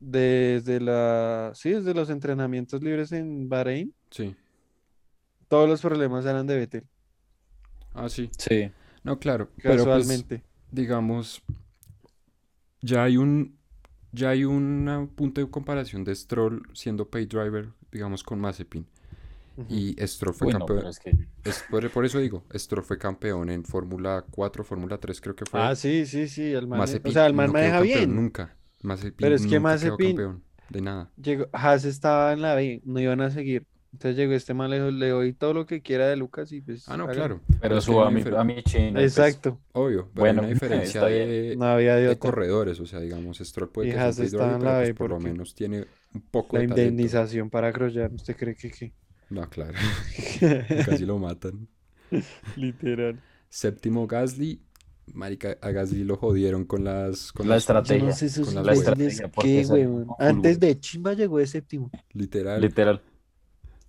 desde 0.00 0.80
la, 0.80 1.52
sí, 1.54 1.70
desde 1.70 1.94
los 1.94 2.10
entrenamientos 2.10 2.82
libres 2.82 3.12
en 3.12 3.48
Bahrein, 3.48 3.94
sí. 4.10 4.34
Todos 5.50 5.68
los 5.68 5.82
problemas 5.82 6.24
eran 6.26 6.46
de 6.46 6.56
Vettel, 6.56 6.88
Ah, 7.92 8.08
sí. 8.08 8.30
Sí. 8.38 8.70
No, 9.04 9.18
claro. 9.18 9.50
Pero 9.62 9.84
pues, 9.84 9.84
casualmente. 9.84 10.44
digamos, 10.70 11.42
ya 12.80 13.04
hay 13.04 13.16
un, 13.16 13.58
ya 14.12 14.30
hay 14.30 14.44
un 14.44 15.10
punto 15.14 15.40
de 15.40 15.50
comparación 15.50 16.04
de 16.04 16.14
Stroll 16.14 16.62
siendo 16.72 17.08
pay 17.08 17.26
driver, 17.26 17.68
digamos, 17.92 18.22
con 18.22 18.40
Mazepin. 18.40 18.86
Ujú. 19.56 19.66
Y 19.68 19.96
Stroll 20.06 20.34
fue 20.34 20.48
Uy, 20.48 20.52
no, 20.54 20.60
campeón. 20.60 20.78
pero 20.78 20.90
es 20.90 20.98
que... 21.00 21.12
es 21.44 21.64
por, 21.70 21.90
por 21.90 22.04
eso 22.04 22.18
digo, 22.18 22.44
Stroll 22.54 22.84
fue 22.84 22.98
campeón 22.98 23.50
en 23.50 23.64
Fórmula 23.64 24.24
4, 24.30 24.64
Fórmula 24.64 24.98
3 24.98 25.20
creo 25.20 25.34
que 25.36 25.44
fue. 25.46 25.60
Ah, 25.60 25.74
sí, 25.74 26.06
sí, 26.06 26.28
sí, 26.28 26.52
el 26.52 26.66
man, 26.68 26.78
es- 26.84 26.90
Mazepin 26.90 27.10
o 27.10 27.12
sea, 27.12 27.26
el 27.26 27.34
man 27.34 27.46
no 27.48 27.52
quedó 27.54 27.62
maneja 27.62 27.80
bien. 27.80 28.14
Nunca. 28.14 28.56
Mazepin 28.82 29.16
Pero 29.18 29.34
es 29.34 29.46
que 29.46 29.60
nunca 29.60 29.78
quedó 29.78 29.96
Mazepin- 29.96 30.06
campeón 30.08 30.44
de 30.70 30.80
nada. 30.80 31.10
Llegó, 31.20 31.48
Haas 31.52 31.84
estaba 31.84 32.32
en 32.32 32.40
la 32.42 32.54
B, 32.54 32.80
no 32.84 33.00
iban 33.00 33.20
a 33.20 33.30
seguir. 33.30 33.66
Entonces 33.92 34.16
llegó 34.16 34.32
este 34.34 34.54
man, 34.54 34.70
le, 34.70 34.92
le 34.92 35.08
doy 35.08 35.32
todo 35.32 35.52
lo 35.52 35.66
que 35.66 35.82
quiera 35.82 36.06
de 36.08 36.16
Lucas 36.16 36.52
y 36.52 36.60
pues 36.60 36.88
Ah, 36.88 36.96
no, 36.96 37.08
claro. 37.08 37.40
Pero 37.60 37.80
suba 37.80 38.08
hay 38.08 38.08
a 38.08 38.10
mi, 38.24 38.36
a 38.36 38.44
mi 38.44 38.62
chino. 38.62 38.92
pues, 38.94 39.16
Exacto, 39.18 39.58
Obvio, 39.72 40.08
pero 40.14 40.20
Bueno, 40.20 40.42
hay 40.42 40.46
una 40.46 40.54
diferencia 40.54 41.02
de, 41.04 41.56
no 41.58 41.64
había 41.66 41.96
de 41.96 42.06
de 42.08 42.18
corredores. 42.18 42.78
O 42.80 42.86
sea, 42.86 43.00
digamos, 43.00 43.38
Stroll 43.38 43.70
puede 43.70 43.88
Y 43.88 43.92
que 43.92 43.98
sea 43.98 44.06
un 44.08 44.14
pero 44.14 44.58
la 44.58 44.78
pues 44.82 44.94
por 44.94 45.10
lo 45.10 45.18
menos 45.20 45.54
tiene 45.54 45.86
un 46.14 46.20
poco 46.30 46.56
La 46.56 46.62
de 46.62 46.68
talento. 46.68 46.90
indemnización 46.90 47.50
para 47.50 47.72
Grosjean, 47.72 48.14
¿usted 48.14 48.36
cree 48.36 48.54
que 48.54 48.70
qué? 48.70 48.92
No, 49.28 49.48
claro. 49.50 49.74
Casi 50.86 51.04
lo 51.04 51.18
matan. 51.18 51.66
Literal. 52.56 53.20
Séptimo 53.48 54.06
Gasly. 54.06 54.60
Marica, 55.12 55.56
a 55.60 55.70
Gasly 55.72 56.04
lo 56.04 56.16
jodieron 56.16 56.64
con 56.64 56.84
las... 56.84 57.32
Con 57.32 57.48
La 57.48 57.54
las- 57.56 57.64
estrategia. 57.64 58.04
No 58.08 58.12
sé 58.12 58.42
con 58.42 58.54
las 58.54 58.64
la 58.66 58.72
estrategia, 58.74 59.30
qué, 59.42 59.66
Antes 60.20 60.60
de 60.60 60.78
Chimba 60.78 61.14
llegó 61.14 61.38
de 61.38 61.48
séptimo. 61.48 61.90
Literal. 62.12 62.60
Literal. 62.60 63.02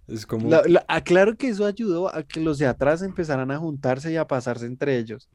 Es 0.07 0.25
como... 0.25 0.49
La- 0.49 0.63
la- 0.67 0.85
aclaro 0.87 1.35
que 1.37 1.49
eso 1.49 1.65
ayudó 1.65 2.13
a 2.13 2.23
que 2.23 2.39
los 2.41 2.57
de 2.57 2.67
atrás 2.67 3.01
empezaran 3.01 3.51
a 3.51 3.57
juntarse 3.57 4.11
y 4.11 4.17
a 4.17 4.27
pasarse 4.27 4.65
entre 4.65 4.97
ellos. 4.97 5.29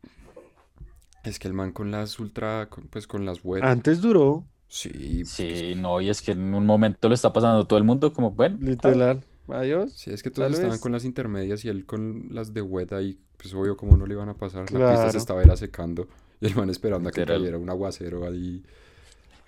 Es 1.25 1.39
que 1.39 1.49
el 1.49 1.55
man 1.55 1.73
con 1.73 1.91
las 1.91 2.19
ultra... 2.19 2.69
con- 2.69 2.89
Pues 2.89 3.07
con 3.07 3.25
las 3.25 3.41
wet. 3.45 3.63
Antes 3.63 4.01
duró, 4.01 4.45
Sí. 4.69 5.25
Sí, 5.25 5.75
no, 5.77 6.01
y 6.01 6.09
es 6.11 6.21
que 6.23 6.33
en 6.33 6.53
un 6.53 6.67
momento 6.67 7.09
le 7.09 7.15
está 7.15 7.33
pasando 7.33 7.61
a 7.61 7.69
todo 7.69 7.79
el 7.79 7.85
mundo 7.85 8.13
como, 8.13 8.33
bueno, 8.33 8.59
literal. 8.61 9.23
Adiós. 9.49 9.93
Sí, 9.93 10.11
es 10.11 10.25
que 10.25 10.31
todos 10.31 10.51
estaban 10.51 10.73
vez. 10.73 10.81
con 10.81 10.91
las 10.91 11.05
intermedias 11.05 11.65
y 11.65 11.69
él 11.69 11.87
con 11.87 12.27
las 12.33 12.53
de 12.53 12.63
wet 12.63 12.93
ahí, 12.93 13.17
pues 13.37 13.55
obvio 13.55 13.77
como 13.77 13.97
no 13.97 14.05
le 14.07 14.15
iban 14.15 14.29
a 14.29 14.35
pasar. 14.35 14.71
La 14.73 14.91
pista 14.91 15.13
se 15.13 15.19
estaba 15.19 15.41
era 15.43 15.57
secando 15.57 16.09
y 16.41 16.47
el 16.47 16.57
man 16.57 16.69
esperando 16.69 17.09
a 17.09 17.13
que 17.13 17.25
cayera 17.25 17.57
un 17.57 17.71
aguacero 17.71 18.27
ahí. 18.27 18.65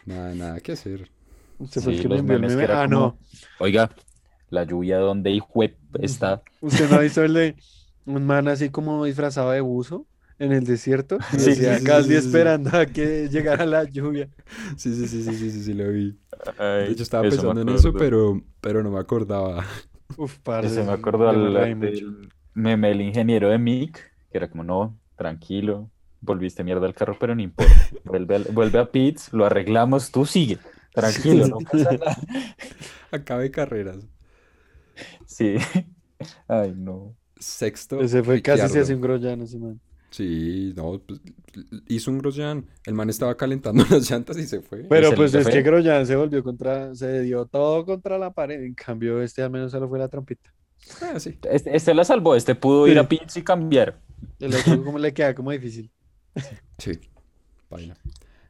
Nada, 0.06 0.34
nada 0.36 0.60
que 0.60 0.72
hacer. 0.72 1.10
Usted 1.58 1.80
fue 1.82 1.92
el 1.94 1.98
Sí, 1.98 2.02
que 2.04 2.08
me 2.08 2.14
los 2.16 2.24
memes 2.24 2.54
que 2.56 2.62
era 2.62 2.82
Ah, 2.82 2.84
como- 2.88 2.96
no. 3.00 3.18
oiga, 3.58 3.90
la 4.50 4.64
lluvia 4.64 4.98
donde 4.98 5.30
hijo 5.30 5.62
está. 6.00 6.42
Usted 6.60 6.88
no 6.88 7.02
hizo 7.04 7.22
el 7.24 7.34
de 7.34 7.56
un 8.04 8.26
man 8.26 8.48
así 8.48 8.70
como 8.70 9.04
disfrazado 9.04 9.50
de 9.50 9.60
buzo 9.60 10.06
en 10.38 10.52
el 10.52 10.64
desierto. 10.64 11.24
Y 11.32 11.38
Sí, 11.38 11.54
decía, 11.54 11.78
sí, 11.78 11.90
sí, 11.90 11.90
Gasly 11.90 12.14
sí, 12.14 12.18
sí, 12.18 12.32
sí. 12.32 12.54
esperando 12.54 12.70
a 12.76 12.86
que 12.86 13.28
llegara 13.28 13.66
la 13.66 13.84
lluvia. 13.84 14.28
Sí, 14.76 14.94
sí, 14.94 15.06
sí, 15.08 15.22
sí, 15.22 15.34
sí, 15.36 15.50
sí, 15.50 15.62
sí, 15.64 15.74
lo 15.74 15.88
vi. 15.90 16.18
De 16.78 16.92
Ay, 16.92 16.92
hecho, 16.92 17.02
estaba 17.04 17.28
pensando 17.28 17.60
en 17.62 17.70
eso, 17.70 17.96
pero, 17.96 18.42
pero 18.60 18.82
no 18.82 18.90
me 18.90 19.00
acordaba. 19.00 19.66
Uf, 20.16 20.38
parce, 20.42 20.68
Ese 20.68 20.82
me 20.84 20.92
yo 20.92 21.28
me 21.28 21.28
al, 21.30 21.54
del 21.80 22.32
meme 22.54 22.88
del 22.88 23.00
ingeniero 23.02 23.48
de 23.50 23.58
Mick, 23.58 23.96
que 24.30 24.38
era 24.38 24.50
como, 24.50 24.64
no, 24.64 25.00
tranquilo, 25.16 25.90
volviste 26.20 26.64
mierda 26.64 26.86
al 26.86 26.94
carro, 26.94 27.18
pero 27.18 27.34
no 27.34 27.42
importa. 27.42 27.90
Vuelve, 28.04 28.36
al- 28.36 28.48
vuelve 28.52 28.78
a 28.80 28.90
Pitts, 28.92 29.32
lo 29.32 29.46
arreglamos, 29.46 30.10
tú 30.12 30.26
sigue, 30.26 30.62
tranquilo, 30.92 31.48
no 31.48 31.62
pasa 31.62 31.92
nada. 31.92 32.18
Acabe 33.12 33.50
carreras. 33.50 34.08
Sí. 35.26 35.56
Ay, 36.48 36.74
no. 36.76 37.14
Sexto, 37.38 38.00
Ese 38.00 38.22
fue 38.22 38.42
casi 38.42 38.68
se 38.68 38.80
hace 38.80 38.94
un 38.94 39.00
Grosjean 39.00 39.40
ese 39.42 39.58
man. 39.58 39.80
Sí, 40.10 40.72
no, 40.74 41.00
pues, 41.06 41.20
hizo 41.86 42.10
un 42.10 42.18
Grosjean. 42.18 42.66
El 42.84 42.94
man 42.94 43.10
estaba 43.10 43.36
calentando 43.36 43.84
las 43.90 44.10
llantas 44.10 44.36
y 44.38 44.46
se 44.46 44.60
fue. 44.60 44.84
Pero 44.88 45.10
se 45.10 45.16
pues 45.16 45.32
le 45.32 45.40
es 45.40 45.44
fue. 45.44 45.52
que 45.52 45.62
Grosjean 45.62 46.06
se 46.06 46.16
volvió 46.16 46.42
contra, 46.42 46.94
se 46.94 47.20
dio 47.22 47.46
todo 47.46 47.84
contra 47.84 48.18
la 48.18 48.32
pared. 48.32 48.60
En 48.62 48.74
cambio, 48.74 49.22
este 49.22 49.42
al 49.42 49.50
menos 49.50 49.70
solo 49.70 49.88
fue 49.88 49.98
la 49.98 50.08
trompita. 50.08 50.52
Ah, 51.02 51.20
sí. 51.20 51.38
Este, 51.50 51.76
este 51.76 51.94
la 51.94 52.04
salvó, 52.04 52.34
este 52.34 52.54
pudo 52.54 52.86
Sí. 52.86 52.92
ir 52.92 52.98
a 52.98 53.08
Pitts 53.08 53.36
y 53.36 53.42
cambiar. 53.42 54.00
El 54.40 54.54
otro 54.54 54.82
como 54.84 54.98
le 54.98 55.12
queda 55.12 55.34
como 55.34 55.50
difícil. 55.52 55.90
Sí, 56.78 56.92
baila. 57.70 57.96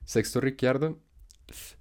Sexto, 0.04 0.40
Ricciardo. 0.40 0.98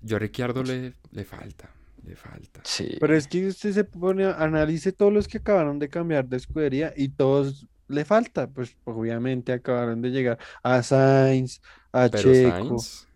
Yo 0.01 0.15
a 0.15 0.19
Ricciardo 0.19 0.63
le, 0.63 0.93
le 1.11 1.23
falta, 1.25 1.69
le 2.07 2.15
falta. 2.15 2.61
Sí. 2.63 2.97
Pero 2.99 3.15
es 3.15 3.27
que 3.27 3.47
usted 3.47 3.71
se 3.73 3.83
pone, 3.83 4.25
a- 4.25 4.33
analice 4.43 4.91
todos 4.93 5.13
los 5.13 5.27
que 5.27 5.37
acabaron 5.39 5.79
de 5.79 5.89
cambiar 5.89 6.27
de 6.27 6.37
escudería 6.37 6.93
y 6.95 7.09
todos 7.09 7.67
le 7.87 8.05
falta. 8.05 8.49
Pues 8.49 8.77
obviamente 8.85 9.53
acabaron 9.53 10.01
de 10.01 10.09
llegar 10.11 10.37
a 10.63 10.81
Sainz, 10.83 11.61
a 11.91 12.09
Pero 12.09 12.33
Checo. 12.33 12.51
Sainz, 12.51 13.07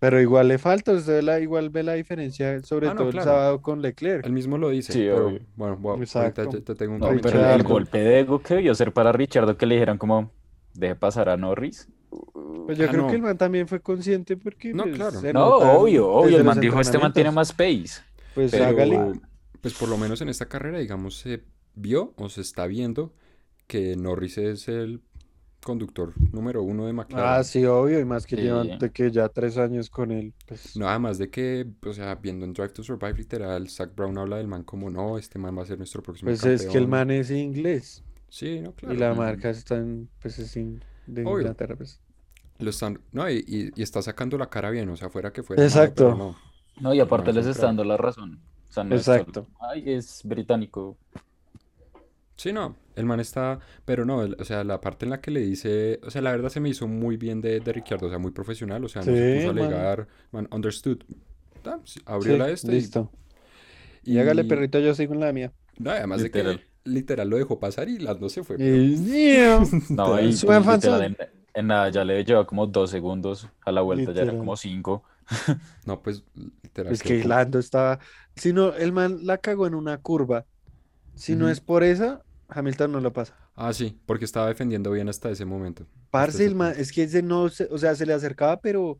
Pero 0.00 0.20
igual 0.20 0.46
le 0.48 0.58
falta, 0.58 0.92
usted 0.92 1.22
la, 1.22 1.40
igual 1.40 1.70
ve 1.70 1.82
la 1.82 1.94
diferencia, 1.94 2.62
sobre 2.62 2.86
Ah, 2.88 2.94
no, 2.94 2.98
todo 3.00 3.08
el 3.10 3.20
sábado 3.20 3.60
con 3.62 3.82
Leclerc. 3.82 4.24
él 4.26 4.32
mismo 4.32 4.56
lo 4.56 4.68
dice. 4.70 4.92
Sí, 4.92 5.00
pero 5.00 5.26
obvio. 5.26 5.40
bueno, 5.56 5.92
a- 5.92 5.96
Exacto. 5.98 6.42
ahorita 6.42 6.58
te, 6.58 6.62
te 6.62 6.74
tengo 6.76 6.94
un 6.94 7.00
No, 7.00 7.08
pero 7.20 7.44
el, 7.52 7.62
golpe 7.64 7.98
de 7.98 8.20
ego 8.20 8.40
que 8.40 8.54
debió 8.54 8.74
ser 8.76 8.92
para 8.92 9.10
Richardo 9.12 9.56
que 9.56 9.66
le 9.66 9.74
dijeran 9.74 9.98
como, 9.98 10.32
deje 10.74 10.94
pasar 10.94 11.28
a 11.28 11.36
Norris. 11.36 11.88
Pues 12.66 12.78
yo 12.78 12.86
Ah, 12.86 12.88
creo 12.90 13.02
no. 13.02 13.08
que 13.08 13.16
el 13.16 13.22
man 13.22 13.36
también 13.38 13.66
fue 13.68 13.80
consciente 13.80 14.36
porque 14.36 14.72
No, 14.72 14.84
pues, 14.84 14.96
claro. 14.96 15.20
No, 15.32 15.46
obvio, 15.56 16.08
obvio, 16.08 16.36
el 16.38 16.44
man 16.44 16.60
dijo, 16.60 16.80
este 16.80 16.98
man 16.98 17.12
tiene 17.12 17.30
más 17.30 17.52
pace. 17.52 18.02
Pues 18.34 18.50
Pero, 18.50 18.66
hágale. 18.66 19.20
pues 19.60 19.74
por 19.74 19.88
lo 19.88 19.96
menos 19.98 20.20
en 20.20 20.28
esta 20.28 20.46
carrera, 20.46 20.78
digamos, 20.78 21.18
se 21.18 21.42
vio 21.74 22.12
o 22.16 22.28
se 22.28 22.40
está 22.40 22.66
viendo 22.66 23.12
que 23.66 23.96
Norris 23.96 24.38
es 24.38 24.68
el 24.68 25.00
conductor 25.62 26.14
número 26.32 26.62
uno 26.62 26.86
de 26.86 26.92
McLaren. 26.92 27.40
Ah, 27.40 27.44
sí, 27.44 27.64
obvio, 27.66 27.98
y 28.00 28.04
más 28.04 28.26
que 28.26 28.36
Sí. 28.36 28.42
llevan 28.42 28.78
de 28.78 28.90
que 28.90 29.10
ya 29.10 29.28
tres 29.28 29.58
años 29.58 29.90
con 29.90 30.12
él, 30.12 30.32
pues 30.46 30.76
Nada 30.76 30.98
más 30.98 31.18
de 31.18 31.28
que, 31.30 31.66
o 31.84 31.92
sea, 31.92 32.14
viendo 32.14 32.44
en 32.46 32.52
Drive 32.52 32.70
to 32.70 32.82
Survive, 32.84 33.14
literal, 33.18 33.68
Zach 33.68 33.90
Brown 33.94 34.16
habla 34.18 34.36
del 34.36 34.46
man 34.46 34.62
como, 34.62 34.88
no, 34.88 35.18
este 35.18 35.38
man 35.38 35.58
va 35.58 35.62
a 35.62 35.66
ser 35.66 35.76
nuestro 35.78 36.02
próximo 36.02 36.30
pues 36.30 36.44
es 36.44 36.62
que 36.62 36.66
el 36.68 36.84
campeón". 36.84 36.90
man 36.90 37.10
es 37.10 37.30
inglés 37.30 38.04
Sí, 38.30 38.60
no, 38.60 38.72
claro. 38.72 38.94
y 38.94 38.98
la 38.98 39.14
marca 39.14 39.50
está 39.50 39.76
en, 39.76 40.08
pues 40.22 40.38
es 40.38 40.54
de 41.08 41.22
Obvio. 41.24 41.40
Inglaterra, 41.40 41.74
pues. 41.76 42.00
Lo 42.58 42.70
están, 42.70 43.00
no, 43.12 43.28
y, 43.30 43.44
y- 43.46 43.70
y 43.74 43.82
está 43.82 44.02
sacando 44.02 44.36
la 44.38 44.50
cara 44.50 44.70
bien, 44.70 44.88
o 44.88 44.96
sea, 44.96 45.08
fuera 45.10 45.32
que 45.32 45.42
fuera 45.42 45.60
malo, 45.62 45.68
Exacto. 45.68 46.04
pero 46.04 46.16
no. 46.16 46.36
No, 46.80 46.94
y 46.94 47.00
aparte 47.00 47.30
es 47.30 47.36
les 47.36 47.46
está 47.46 47.66
dando 47.66 47.84
la 47.84 47.96
razón. 47.96 48.40
O 48.68 48.72
sea, 48.72 48.84
no 48.84 48.94
es 48.94 49.02
solo, 49.04 49.16
Exacto. 49.18 49.46
Ay, 49.60 49.84
es 49.86 50.22
británico. 50.24 50.96
Sí, 52.36 52.52
no, 52.52 52.76
el 52.94 53.04
man 53.04 53.18
está, 53.18 53.58
pero 53.84 54.04
no, 54.04 54.22
el- 54.22 54.36
o 54.38 54.44
sea, 54.44 54.62
la 54.62 54.80
parte 54.80 55.04
en 55.06 55.10
la 55.10 55.20
que 55.20 55.30
le 55.32 55.40
dice, 55.40 55.98
o 56.04 56.10
sea, 56.10 56.22
la 56.22 56.30
verdad 56.30 56.50
se 56.50 56.60
me 56.60 56.68
hizo 56.68 56.86
muy 56.86 57.16
bien 57.16 57.40
de, 57.40 57.58
de 57.60 57.72
Ricciardo, 57.72 58.06
o 58.06 58.10
sea, 58.10 58.18
muy 58.18 58.30
profesional, 58.30 58.84
o 58.84 58.88
sea, 58.88 59.02
no 59.02 59.06
se 59.06 59.36
puso 59.36 59.50
a 59.50 59.52
man. 59.54 59.64
alegar, 59.64 60.08
man, 60.30 60.48
understood. 60.52 60.98
Ah, 61.64 61.80
sí, 61.84 62.00
abrió 62.06 62.34
Sí, 62.34 62.38
la 62.38 62.50
esta 62.50 62.68
y- 62.72 62.74
listo. 62.76 63.10
Y 64.04 64.18
hágale 64.18 64.44
perrito, 64.44 64.78
yo 64.78 64.94
sigo 64.94 65.14
en 65.14 65.20
la 65.20 65.32
mía. 65.32 65.52
No, 65.78 65.90
además 65.90 66.22
de 66.22 66.30
que 66.30 66.60
literal 66.88 67.28
lo 67.28 67.36
dejó 67.36 67.58
pasar 67.60 67.88
y 67.88 67.98
Lando 67.98 68.28
se 68.28 68.44
fue. 68.44 68.58
pero-. 68.58 68.84
No, 69.96 70.10
pues, 70.44 70.68
literal, 70.68 71.02
en, 71.02 71.16
en 71.54 71.66
nada, 71.66 71.88
ya 71.90 72.04
le 72.04 72.24
lleva 72.24 72.46
como 72.46 72.66
dos 72.66 72.90
segundos 72.90 73.48
a 73.64 73.72
la 73.72 73.80
vuelta, 73.82 74.12
ya 74.12 74.22
era 74.22 74.36
como 74.36 74.56
cinco. 74.56 75.04
No, 75.84 76.02
pues 76.02 76.22
literal. 76.34 76.92
Es 76.92 77.02
que 77.02 77.24
Lando 77.24 77.58
estaba. 77.58 77.98
Si 78.36 78.52
no, 78.52 78.74
el 78.74 78.92
man 78.92 79.18
la 79.22 79.38
cagó 79.38 79.66
en 79.66 79.74
una 79.74 79.98
curva. 79.98 80.46
Si 81.14 81.34
no 81.36 81.48
es 81.48 81.60
por 81.60 81.82
esa, 81.84 82.22
Hamilton 82.48 82.92
no 82.92 83.00
lo 83.00 83.12
pasa. 83.12 83.36
Ah, 83.56 83.72
sí, 83.72 83.98
porque 84.06 84.24
estaba 84.24 84.46
defendiendo 84.48 84.90
bien 84.90 85.08
hasta 85.08 85.30
ese 85.30 85.44
momento. 85.44 85.86
Parce, 86.10 86.36
ese 86.38 86.46
el 86.46 86.54
man, 86.54 86.74
es 86.76 86.92
que 86.92 87.02
ese 87.02 87.22
no, 87.22 87.48
se- 87.48 87.68
o 87.70 87.78
sea, 87.78 87.94
se 87.94 88.06
le 88.06 88.12
acercaba, 88.14 88.60
pero 88.60 88.98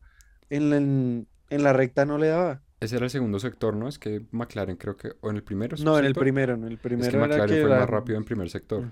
en 0.51 0.71
la, 0.71 0.77
en, 0.77 1.29
en 1.51 1.63
la 1.63 1.73
recta 1.73 2.05
no 2.05 2.19
le 2.19 2.29
daba. 2.29 2.63
Ese 2.81 2.97
era 2.97 3.07
el 3.07 3.11
segundo 3.11 3.41
sector, 3.41 3.75
¿no? 3.75 3.89
Es 3.89 3.99
que 3.99 4.23
McLaren 4.31 4.77
creo 4.77 4.97
que, 4.97 5.13
o 5.21 5.31
en 5.31 5.37
el 5.37 5.43
primero 5.43 5.77
No, 5.79 5.99
en 5.99 6.05
el 6.05 6.15
primero, 6.15 6.55
en 6.55 6.65
el 6.65 6.75
Es 6.75 6.79
que 6.81 6.89
primero 6.89 7.19
era 7.19 7.27
McLaren 7.27 7.49
que 7.49 7.61
fue 7.61 7.71
el 7.71 7.71
la- 7.71 7.81
más 7.81 7.91
rápido 7.91 8.19
en 8.19 8.25
primer 8.25 8.51
sector. 8.51 8.85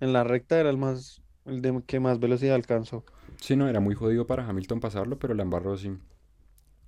En 0.00 0.12
la 0.12 0.24
recta 0.24 0.58
era 0.58 0.70
el 0.70 0.76
más, 0.76 1.20
el 1.44 1.62
de 1.62 1.82
que 1.86 2.00
más 2.00 2.18
velocidad 2.18 2.54
alcanzó. 2.56 3.04
Sí, 3.40 3.54
no, 3.56 3.68
era 3.68 3.80
muy 3.80 3.94
jodido 3.94 4.26
para 4.26 4.46
Hamilton 4.48 4.80
pasarlo, 4.80 5.18
pero 5.18 5.34
la 5.34 5.44
embarró 5.44 5.76
sí. 5.76 5.92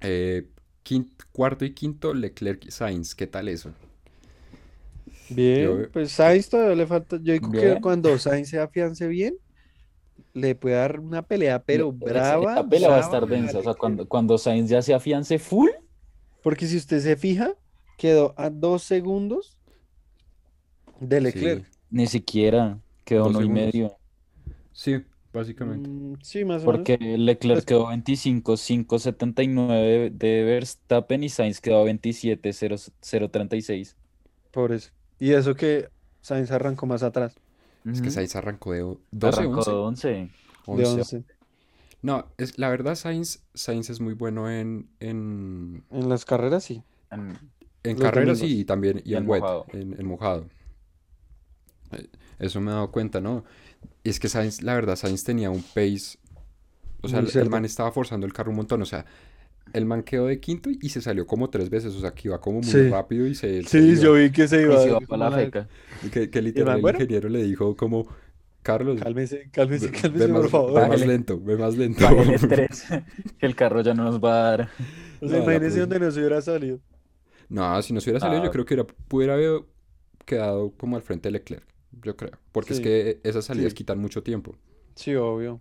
Eh, 0.00 0.48
quin- 0.84 1.10
cuarto 1.32 1.64
y 1.64 1.72
quinto, 1.74 2.14
Leclerc 2.14 2.64
y 2.66 2.70
Sainz. 2.70 3.14
¿Qué 3.14 3.26
tal 3.26 3.48
eso? 3.48 3.72
Bien, 5.28 5.82
Yo- 5.82 5.90
pues 5.92 6.12
Sainz 6.12 6.48
todavía 6.48 6.74
le 6.74 6.86
falta. 6.86 7.16
Yo 7.22 7.32
digo 7.34 7.52
que 7.52 7.80
cuando 7.80 8.18
Sainz 8.18 8.48
se 8.48 8.58
afiance 8.58 9.06
bien, 9.06 9.36
le 10.32 10.54
puede 10.54 10.76
dar 10.76 11.00
una 11.00 11.22
pelea, 11.22 11.62
pero 11.62 11.92
brava. 11.92 12.52
esa 12.52 12.68
pelea 12.68 12.90
va 12.90 12.96
a 12.96 13.00
estar 13.00 13.26
densa. 13.28 13.58
O 13.58 13.62
sea, 13.62 13.74
cuando, 13.74 14.08
cuando 14.08 14.38
Sainz 14.38 14.68
ya 14.70 14.82
se 14.82 14.94
afiance 14.94 15.38
full, 15.38 15.70
Porque 16.42 16.66
si 16.66 16.76
usted 16.76 17.00
se 17.00 17.16
fija, 17.16 17.54
quedó 17.98 18.34
a 18.36 18.50
dos 18.50 18.82
segundos 18.82 19.56
de 21.00 21.20
Leclerc. 21.20 21.64
Sí, 21.64 21.78
ni 21.90 22.06
siquiera 22.06 22.78
quedó 23.04 23.24
Dos 23.24 23.36
uno 23.36 23.44
y 23.44 23.48
medio. 23.48 23.96
sí, 24.72 25.02
básicamente. 25.32 25.88
Mm, 25.88 26.16
sí, 26.22 26.44
más 26.44 26.62
o 26.62 26.64
Porque 26.66 26.96
Leclerc 26.98 27.58
Pues- 27.58 27.64
quedó 27.66 27.88
25, 27.88 28.56
5.79 28.56 30.10
de 30.10 30.44
Verstappen 30.44 31.24
y 31.24 31.28
Sainz 31.28 31.60
quedó 31.60 31.84
27, 31.84 32.52
0, 32.52 32.76
0.36. 33.00 33.94
menos. 33.94 33.96
Por 34.50 34.72
eso. 34.72 34.90
Y 35.18 35.32
eso 35.32 35.54
que 35.54 35.88
Sainz 36.22 36.50
arrancó 36.50 36.86
más 36.86 37.02
atrás, 37.02 37.34
Es 37.84 38.00
que. 38.02 38.10
Sainz 38.10 38.34
arrancó 38.36 38.72
de 38.72 38.82
o- 38.82 39.00
12, 39.10 39.40
Arrancó 39.40 39.60
11. 39.60 39.70
de 39.70 39.76
11. 39.76 40.08
de 40.66 40.86
11. 40.86 41.24
11. 42.02 42.06
No, 42.06 42.26
es, 42.38 42.58
la 42.58 42.68
verdad 42.70 42.94
Sainz, 42.94 43.42
Sainz 43.54 43.90
es 43.90 44.00
muy 44.00 44.14
bueno 44.14 44.50
en, 44.50 44.88
en, 45.00 45.84
En 45.90 46.08
las 46.08 46.24
carreras 46.24 46.64
sí. 46.64 46.82
En- 47.82 47.96
carreras 47.98 48.38
domingos. 48.40 48.60
y 48.60 48.64
también 48.64 49.02
y 49.04 49.12
Y 49.12 49.14
en 49.16 49.28
wet, 49.28 49.40
mojado. 49.42 49.66
en, 49.72 49.98
en 49.98 50.06
mojado. 50.06 50.46
Eso 52.38 52.60
me 52.60 52.70
he 52.70 52.74
dado 52.74 52.90
cuenta, 52.90 53.20
¿no? 53.20 53.44
Y 54.04 54.10
es 54.10 54.20
que 54.20 54.28
Sainz, 54.28 54.62
la 54.62 54.74
verdad, 54.74 54.96
Sainz 54.96 55.24
tenía 55.24 55.50
un 55.50 55.62
pace. 55.62 56.18
O 57.02 57.08
sea, 57.08 57.20
el, 57.20 57.50
man 57.50 57.64
estaba 57.64 57.90
forzando 57.92 58.26
el 58.26 58.32
carro 58.32 58.50
un 58.50 58.56
montón. 58.56 58.80
O 58.82 58.86
sea, 58.86 59.04
el 59.72 59.84
man 59.86 60.02
quedó 60.02 60.26
de 60.26 60.38
quinto 60.40 60.70
y 60.70 60.88
se 60.90 61.00
salió 61.00 61.26
como 61.26 61.50
tres 61.50 61.68
veces. 61.70 61.94
O 61.94 62.00
sea, 62.00 62.12
que 62.14 62.28
iba 62.28 62.40
como 62.40 62.60
muy 62.60 62.70
Sí. 62.70 62.88
rápido 62.88 63.26
y 63.26 63.34
se. 63.34 63.62
Sí, 63.64 63.96
yo 64.00 64.14
vi 64.14 64.30
que 64.30 64.46
se 64.48 64.60
y 64.60 64.64
iba. 64.64 64.78
se 64.80 64.86
iba 64.88 64.94
como 64.96 65.06
para 65.06 65.30
la 65.30 65.36
feca. 65.36 65.68
Y 66.02 66.08
Que, 66.10 66.30
que 66.30 66.42
literal 66.42 66.76
el 66.76 66.82
bueno. 66.82 66.98
ingeniero 66.98 67.28
le 67.28 67.42
dijo 67.42 67.76
como, 67.76 68.06
Carlos, 68.62 69.00
Cálmese, 69.00 69.48
cálmese, 69.50 69.86
ve, 69.86 69.92
cálmese, 69.92 70.26
ve 70.26 70.32
por 70.32 70.42
más, 70.42 70.50
favor. 70.50 70.80
ve 70.82 70.88
más 70.88 71.06
lento, 71.06 71.40
ve 71.40 71.56
más 71.56 71.76
lento. 71.76 72.04
Tres, 72.48 72.84
que 73.38 73.46
el 73.46 73.56
carro 73.56 73.80
ya 73.80 73.94
no 73.94 74.04
nos 74.04 74.22
va 74.22 74.32
a 74.32 74.50
dar. 74.56 74.68
O 75.22 75.28
sea, 75.28 75.38
No, 75.38 75.44
imagínese 75.44 75.76
pues- 75.76 75.88
donde 75.88 76.00
nos 76.00 76.16
hubiera 76.16 76.42
salido. 76.42 76.80
No, 77.48 77.80
si 77.82 77.92
no 77.94 78.00
se 78.00 78.10
hubiera 78.10 78.20
salido, 78.20 78.42
yo 78.42 78.48
Ah. 78.48 78.52
creo 78.52 78.64
que 78.64 78.74
hubiera, 78.74 78.86
pudiera 79.08 79.34
haber 79.34 79.62
quedado 80.26 80.72
como 80.76 80.96
al 80.96 81.02
frente 81.02 81.28
de 81.28 81.32
Leclerc. 81.32 81.64
Yo 82.02 82.16
creo. 82.16 82.32
Porque 82.52 82.74
es 82.74 82.80
que 82.80 83.20
esas 83.24 83.44
salidas 83.46 83.72
Sí. 83.72 83.76
quitan 83.76 83.98
mucho 83.98 84.22
tiempo. 84.22 84.54
Sí, 84.94 85.14
obvio. 85.16 85.60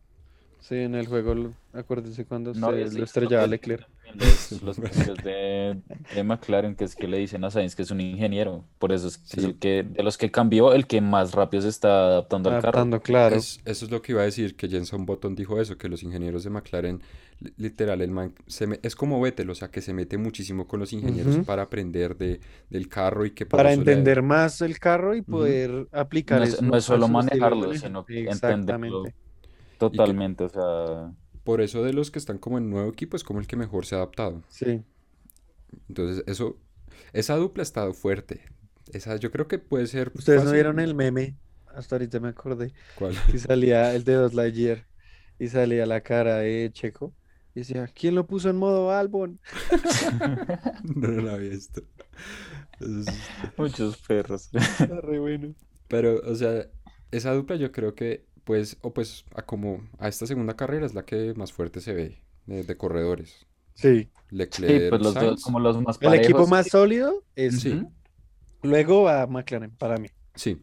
Sí, 0.62 0.76
en 0.76 0.96
el 0.96 1.08
juego, 1.08 1.52
acuérdese 1.74 2.26
cuando 2.26 2.54
No, 2.54 2.72
se 2.72 2.92
lo 2.98 3.04
estrellaba 3.04 3.48
Leclerc. 3.48 3.88
Los, 4.16 4.62
los 4.64 4.78
de, 5.24 5.80
de 6.16 6.24
McLaren, 6.24 6.76
que 6.76 6.84
es 6.84 6.96
que 6.96 7.08
le 7.08 7.18
dicen 7.18 7.44
a 7.44 7.52
Sainz 7.52 7.76
que 7.76 7.84
es 7.84 7.92
un 7.92 8.02
ingeniero. 8.02 8.66
Por 8.80 8.92
eso 8.92 9.08
es 9.08 9.18
que, 9.18 9.40
es 9.40 9.44
el 9.46 9.56
que 9.60 9.84
de 9.84 10.04
los 10.04 10.18
que 10.18 10.32
cambió, 10.32 10.74
el 10.74 10.88
que 10.88 11.00
más 11.00 11.34
rápido 11.34 11.62
se 11.62 11.70
está 11.70 11.90
adaptando 12.08 12.50
al 12.50 12.56
carro. 12.56 12.70
Adaptando, 12.80 13.02
claro. 13.02 13.36
Es- 13.36 13.62
eso 13.66 13.86
es 13.86 13.92
lo 13.92 14.02
que 14.02 14.14
iba 14.14 14.22
a 14.22 14.26
decir, 14.26 14.56
que 14.56 14.68
Jenson 14.68 15.06
Button 15.06 15.36
dijo 15.36 15.62
eso, 15.62 15.78
que 15.78 15.88
los 15.90 16.02
ingenieros 16.02 16.44
de 16.44 16.50
McLaren, 16.50 17.02
li- 17.40 17.54
literal, 17.58 18.02
el 18.02 18.10
man 18.10 18.34
se 18.48 18.66
me- 18.66 18.80
es 18.82 18.96
como 18.96 19.22
Vettel, 19.22 19.50
o 19.52 19.56
sea, 19.56 19.70
que 19.70 19.82
se 19.82 19.94
mete 19.94 20.18
muchísimo 20.18 20.68
con 20.68 20.80
los 20.80 20.92
ingenieros 20.92 21.38
para 21.46 21.62
aprender 21.64 22.18
de, 22.18 22.40
del 22.72 22.90
carro 22.90 23.26
y 23.28 23.32
que 23.32 23.46
Para 23.46 23.70
le- 23.70 23.76
entender 23.76 24.24
más 24.24 24.62
el 24.62 24.80
carro 24.80 25.16
y 25.16 25.22
poder 25.22 25.88
aplicar 25.92 26.40
No 26.40 26.46
es, 26.46 26.54
eso 26.56 26.64
no 26.64 26.76
es 26.76 26.84
solo 26.84 27.08
manejarlo, 27.08 27.74
sino 27.76 28.06
entenderlo 28.10 29.04
Totalmente. 29.80 30.44
O 30.44 30.50
sea, 30.50 31.14
por 31.44 31.62
eso 31.62 31.84
de 31.84 31.94
los 31.94 32.12
que 32.12 32.20
están 32.20 32.38
como 32.38 32.58
en 32.60 32.70
nuevo 32.70 32.90
equipo 32.92 33.18
es 33.18 33.24
como 33.24 33.40
el 33.40 33.48
que 33.48 33.56
mejor 33.56 33.86
se 33.86 33.96
ha 33.96 34.00
adaptado. 34.00 34.44
Sí. 34.50 34.84
Entonces, 35.88 36.24
eso, 36.28 36.58
esa 37.14 37.36
dupla 37.36 37.62
ha 37.62 37.64
estado 37.64 37.94
fuerte. 37.94 38.42
Esa, 38.92 39.16
yo 39.18 39.32
creo 39.32 39.48
que 39.48 39.60
puede 39.60 39.88
ser 39.88 40.12
Ustedes 40.16 40.44
no 40.44 40.52
vieron 40.52 40.80
el 40.80 40.96
meme, 40.96 41.38
hasta 41.68 41.96
ahorita 41.96 42.20
me 42.20 42.30
acordé, 42.30 42.74
¿Cuál? 42.96 43.16
que 43.32 43.38
salía 43.38 43.94
el 43.96 44.04
de 44.04 44.20
Buzz 44.22 44.34
Lightyear 44.34 44.88
y 45.38 45.48
salía 45.48 45.86
la 45.86 46.02
cara 46.02 46.38
de 46.38 46.70
Checo 46.74 47.14
y 47.56 47.60
decía, 47.60 47.88
¿quién 47.88 48.16
lo 48.16 48.26
puso 48.28 48.50
en 48.50 48.58
modo 48.58 48.92
Albon? 48.92 49.40
No, 50.84 51.08
no 51.08 51.22
lo 51.22 51.32
había 51.32 51.50
visto. 51.50 51.82
Es- 52.80 53.06
muchos 53.58 53.98
perros. 54.08 54.50
Está 54.54 55.02
re 55.02 55.20
bueno. 55.20 55.54
Pero, 55.88 56.20
o 56.26 56.36
sea, 56.36 56.68
esa 57.12 57.34
dupla 57.34 57.56
yo 57.56 57.72
creo 57.72 57.96
que, 57.96 58.26
pues, 58.50 58.78
o 58.82 58.92
pues, 58.92 59.26
a 59.36 59.44
como 59.44 59.88
a 60.00 60.08
esta 60.08 60.26
segunda 60.26 60.56
carrera 60.56 60.84
es 60.84 60.96
la 60.96 61.06
que 61.06 61.36
más 61.36 61.54
fuerte 61.54 61.82
se 61.82 61.94
ve 61.94 62.24
de, 62.48 62.64
de 62.64 62.78
corredores. 62.78 63.46
Sí. 63.76 64.10
Sí, 64.10 64.10
Leclerc, 64.32 64.90
pues 64.90 65.02
los 65.04 65.14
dos, 65.14 65.44
como 65.44 65.60
los 65.60 65.80
más 65.80 66.00
El 66.02 66.16
equipo 66.16 66.40
parejos. 66.40 66.50
más 66.50 66.68
sólido 66.68 67.24
es 67.36 67.60
Sí. 67.60 67.84
Luego 68.64 69.08
a 69.08 69.28
McLaren, 69.28 69.70
para 69.70 69.98
mí. 69.98 70.08
Sí, 70.34 70.60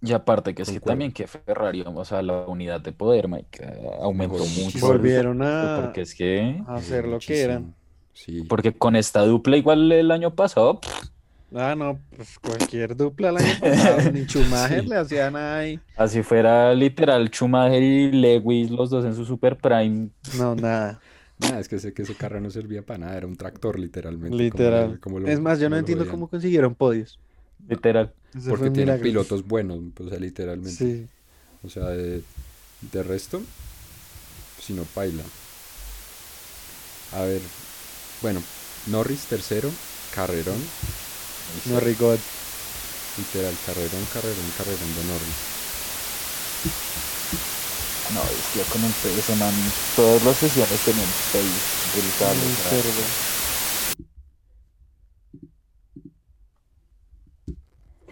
Y 0.00 0.14
aparte 0.14 0.54
que 0.54 0.62
es 0.62 0.70
que 0.70 0.80
también 0.80 1.12
que 1.12 1.26
Ferrari, 1.26 1.84
o 1.86 2.04
sea, 2.06 2.22
la 2.22 2.46
unidad 2.46 2.80
de 2.80 2.92
poder, 2.92 3.28
Mike, 3.28 3.62
eh, 3.62 3.86
aumentó 4.00 4.38
Mejoró 4.38 4.50
mucho. 4.62 4.86
Volvieron 4.86 5.42
a, 5.42 5.80
Porque 5.82 6.00
es 6.00 6.14
que, 6.14 6.62
a 6.66 6.76
hacer 6.76 7.06
lo 7.06 7.18
que 7.18 7.38
eran. 7.42 7.74
Sí. 8.14 8.44
porque 8.48 8.72
con 8.72 8.96
esta 8.96 9.26
dupla 9.26 9.58
igual 9.58 9.92
el 9.92 10.10
año 10.10 10.34
pasado, 10.34 10.80
pff, 10.80 11.10
Ah, 11.58 11.74
no, 11.74 11.98
pues 12.14 12.38
cualquier 12.38 12.94
dupla 12.96 13.30
el 13.30 13.38
año 13.38 13.54
pasado, 13.60 14.12
ni 14.12 14.20
Schumacher 14.26 14.82
Sí. 14.82 14.88
le 14.88 14.96
hacía 14.96 15.30
nada 15.30 15.58
ahí. 15.58 15.80
así 15.96 16.22
fuera 16.22 16.74
literal 16.74 17.28
Schumacher 17.30 17.82
y 17.82 18.12
Lewis, 18.12 18.70
los 18.70 18.90
dos 18.90 19.04
en 19.06 19.14
su 19.14 19.24
super 19.24 19.56
prime, 19.56 20.08
No, 20.36 20.54
nada. 20.54 21.00
Nada, 21.38 21.60
es 21.60 21.68
que 21.68 21.76
ese, 21.76 21.92
que 21.92 22.02
ese 22.02 22.14
carro 22.14 22.40
no 22.40 22.50
servía 22.50 22.82
para 22.82 22.98
nada, 22.98 23.16
era 23.16 23.26
un 23.26 23.36
tractor 23.36 23.78
literalmente. 23.78 24.36
Literal. 24.36 24.92
lo- 24.92 25.00
como 25.00 25.18
lo- 25.20 25.28
Es 25.28 25.38
más, 25.40 25.58
yo 25.58 25.68
no 25.68 25.76
entiendo 25.76 26.04
veían. 26.04 26.14
cómo 26.14 26.28
consiguieron 26.28 26.74
podios. 26.74 27.18
literal. 27.68 28.12
Porque 28.32 28.64
tienen 28.70 28.84
milagro. 28.84 29.02
pilotos 29.02 29.46
buenos, 29.46 29.80
o 29.98 30.08
sea, 30.10 30.18
literalmente. 30.18 30.70
Sí. 30.76 31.06
O 31.64 31.68
sea, 31.70 31.84
de, 31.86 32.22
de 32.92 33.02
resto, 33.02 33.40
si 34.60 34.72
no 34.74 34.82
paila. 34.94 35.22
A 37.14 37.22
ver, 37.22 37.40
bueno, 38.22 38.42
Norris 38.88 39.24
tercero, 39.26 39.70
carrerón, 40.14 40.56
No 41.64 41.80
rigor. 41.80 42.28
literal, 43.16 43.58
carrerón, 43.60 44.06
carrerón, 44.06 44.52
carrerón 44.52 44.94
de 44.94 45.04
Norris. 45.04 45.52
No, 48.08 48.30
es 48.30 48.48
que 48.48 48.66
con 48.66 48.84
el 48.84 48.96
ese 49.02 49.34
man, 49.36 49.78
todas 49.94 50.22
las 50.22 50.38
sesiones 50.38 50.82
tenían 50.82 51.12
pace 51.32 51.76
brutal. 51.92 52.56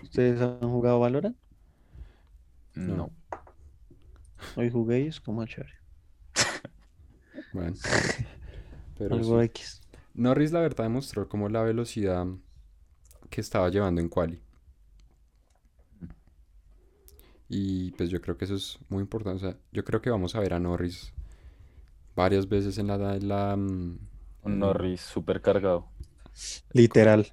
¿Ustedes 0.00 0.40
han 0.40 0.60
jugado 0.60 1.00
Valorant? 1.00 1.36
No. 2.74 3.10
Hoy 4.54 4.68
jugué 4.70 5.02
y 5.02 5.06
es 5.08 5.20
como 5.20 5.44
chévere. 5.46 5.74
Bueno. 7.52 7.78
Pero 8.94 9.18
Algo 9.18 9.40
sí. 9.40 9.42
X. 9.42 9.82
Norris 10.14 10.52
la 10.52 10.60
verdad 10.60 10.84
demostró 10.84 11.28
como 11.28 11.48
la 11.48 11.62
velocidad 11.62 12.26
que 13.34 13.40
estaba 13.40 13.68
llevando 13.68 14.00
en 14.00 14.08
quali. 14.08 14.40
Y 17.48 17.90
pues 17.92 18.08
yo 18.08 18.20
creo 18.20 18.36
que 18.36 18.44
eso 18.44 18.54
es 18.54 18.78
muy 18.88 19.00
importante. 19.00 19.44
O 19.44 19.50
sea, 19.50 19.58
yo 19.72 19.84
creo 19.84 20.00
que 20.00 20.08
vamos 20.08 20.36
a 20.36 20.40
ver 20.40 20.54
a 20.54 20.60
Norris 20.60 21.12
varias 22.14 22.48
veces 22.48 22.78
en 22.78 22.86
la... 22.86 23.16
en 23.16 23.28
la, 23.28 23.56
mm, 23.56 23.98
Un 24.44 24.58
Norris 24.60 25.00
súper 25.00 25.40
cargado. 25.40 25.88
Literal. 26.72 27.26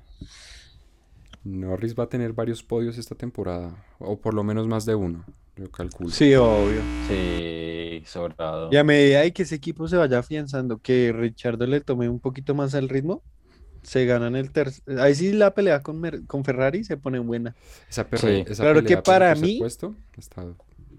Norris 1.44 1.94
va 1.94 2.06
a 2.06 2.10
tener 2.10 2.34
varios 2.34 2.64
podios 2.64 2.98
esta 2.98 3.14
temporada. 3.14 3.86
O 4.00 4.20
por 4.20 4.34
lo 4.34 4.44
menos 4.44 4.66
más 4.66 4.86
de 4.86 4.96
uno, 4.96 5.24
yo 5.56 5.70
calculo. 5.70 6.10
Sí, 6.10 6.34
obvio. 6.34 6.82
Sí, 7.08 8.02
sobrado. 8.08 8.70
Y 8.72 8.78
a 8.78 8.84
medida 8.84 9.22
de 9.22 9.34
que 9.34 9.44
ese 9.44 9.54
equipo 9.54 9.88
se 9.88 9.98
vaya 9.98 10.18
afianzando, 10.18 10.80
que 10.80 11.14
Richardo 11.14 11.68
le 11.68 11.80
tome 11.80 12.10
un 12.10 12.20
poquito 12.20 12.56
más 12.56 12.74
al 12.74 12.90
ritmo, 12.90 13.22
se 13.84 14.06
ganan 14.06 14.36
el 14.36 14.52
tercer. 14.52 15.00
Ahí 15.00 15.16
sí 15.16 15.34
la 15.34 15.54
pelea 15.54 15.82
con, 15.82 16.00
Mer- 16.00 16.26
con 16.28 16.44
Ferrari 16.44 16.84
se 16.84 16.98
pone 16.98 17.20
buena. 17.20 17.56
Esa, 17.90 18.08
perre- 18.10 18.46
Sí. 18.46 18.52
esa 18.52 18.64
Claro 18.64 18.80
que 18.82 18.88
pelea 18.88 19.04
para 19.04 19.36
mí- 19.36 19.60
puesto 19.60 19.96
está- 20.18 20.46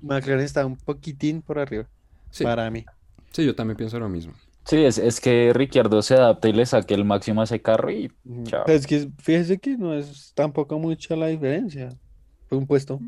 McLaren 0.03 0.45
está 0.45 0.67
un 0.67 0.77
poquitín 0.77 1.43
por 1.43 1.59
arriba, 1.59 1.87
Sí, 2.31 2.43
para 2.45 2.69
mí. 2.71 2.85
sí, 3.33 3.45
yo 3.45 3.55
también 3.55 3.77
pienso 3.77 3.99
lo 3.99 4.09
mismo. 4.09 4.33
Sí, 4.65 4.77
es, 4.85 4.99
es 4.99 5.21
que 5.21 5.53
Ricciardo 5.53 6.03
se 6.03 6.15
adapta 6.15 6.49
y 6.49 6.53
le 6.53 6.65
saque 6.67 6.95
el 6.95 7.05
máximo 7.05 7.41
a 7.41 7.45
ese 7.45 7.61
carro 7.61 7.91
y. 7.91 8.13
Chao. 8.45 8.65
Es 8.67 8.87
que 8.87 9.09
fíjese 9.19 9.59
que 9.59 9.77
no 9.77 9.93
es 9.95 10.33
tampoco 10.35 10.79
mucha 10.79 11.17
la 11.17 11.27
diferencia. 11.29 11.97
Fue 12.49 12.59
un 12.59 12.67
puesto. 12.67 13.01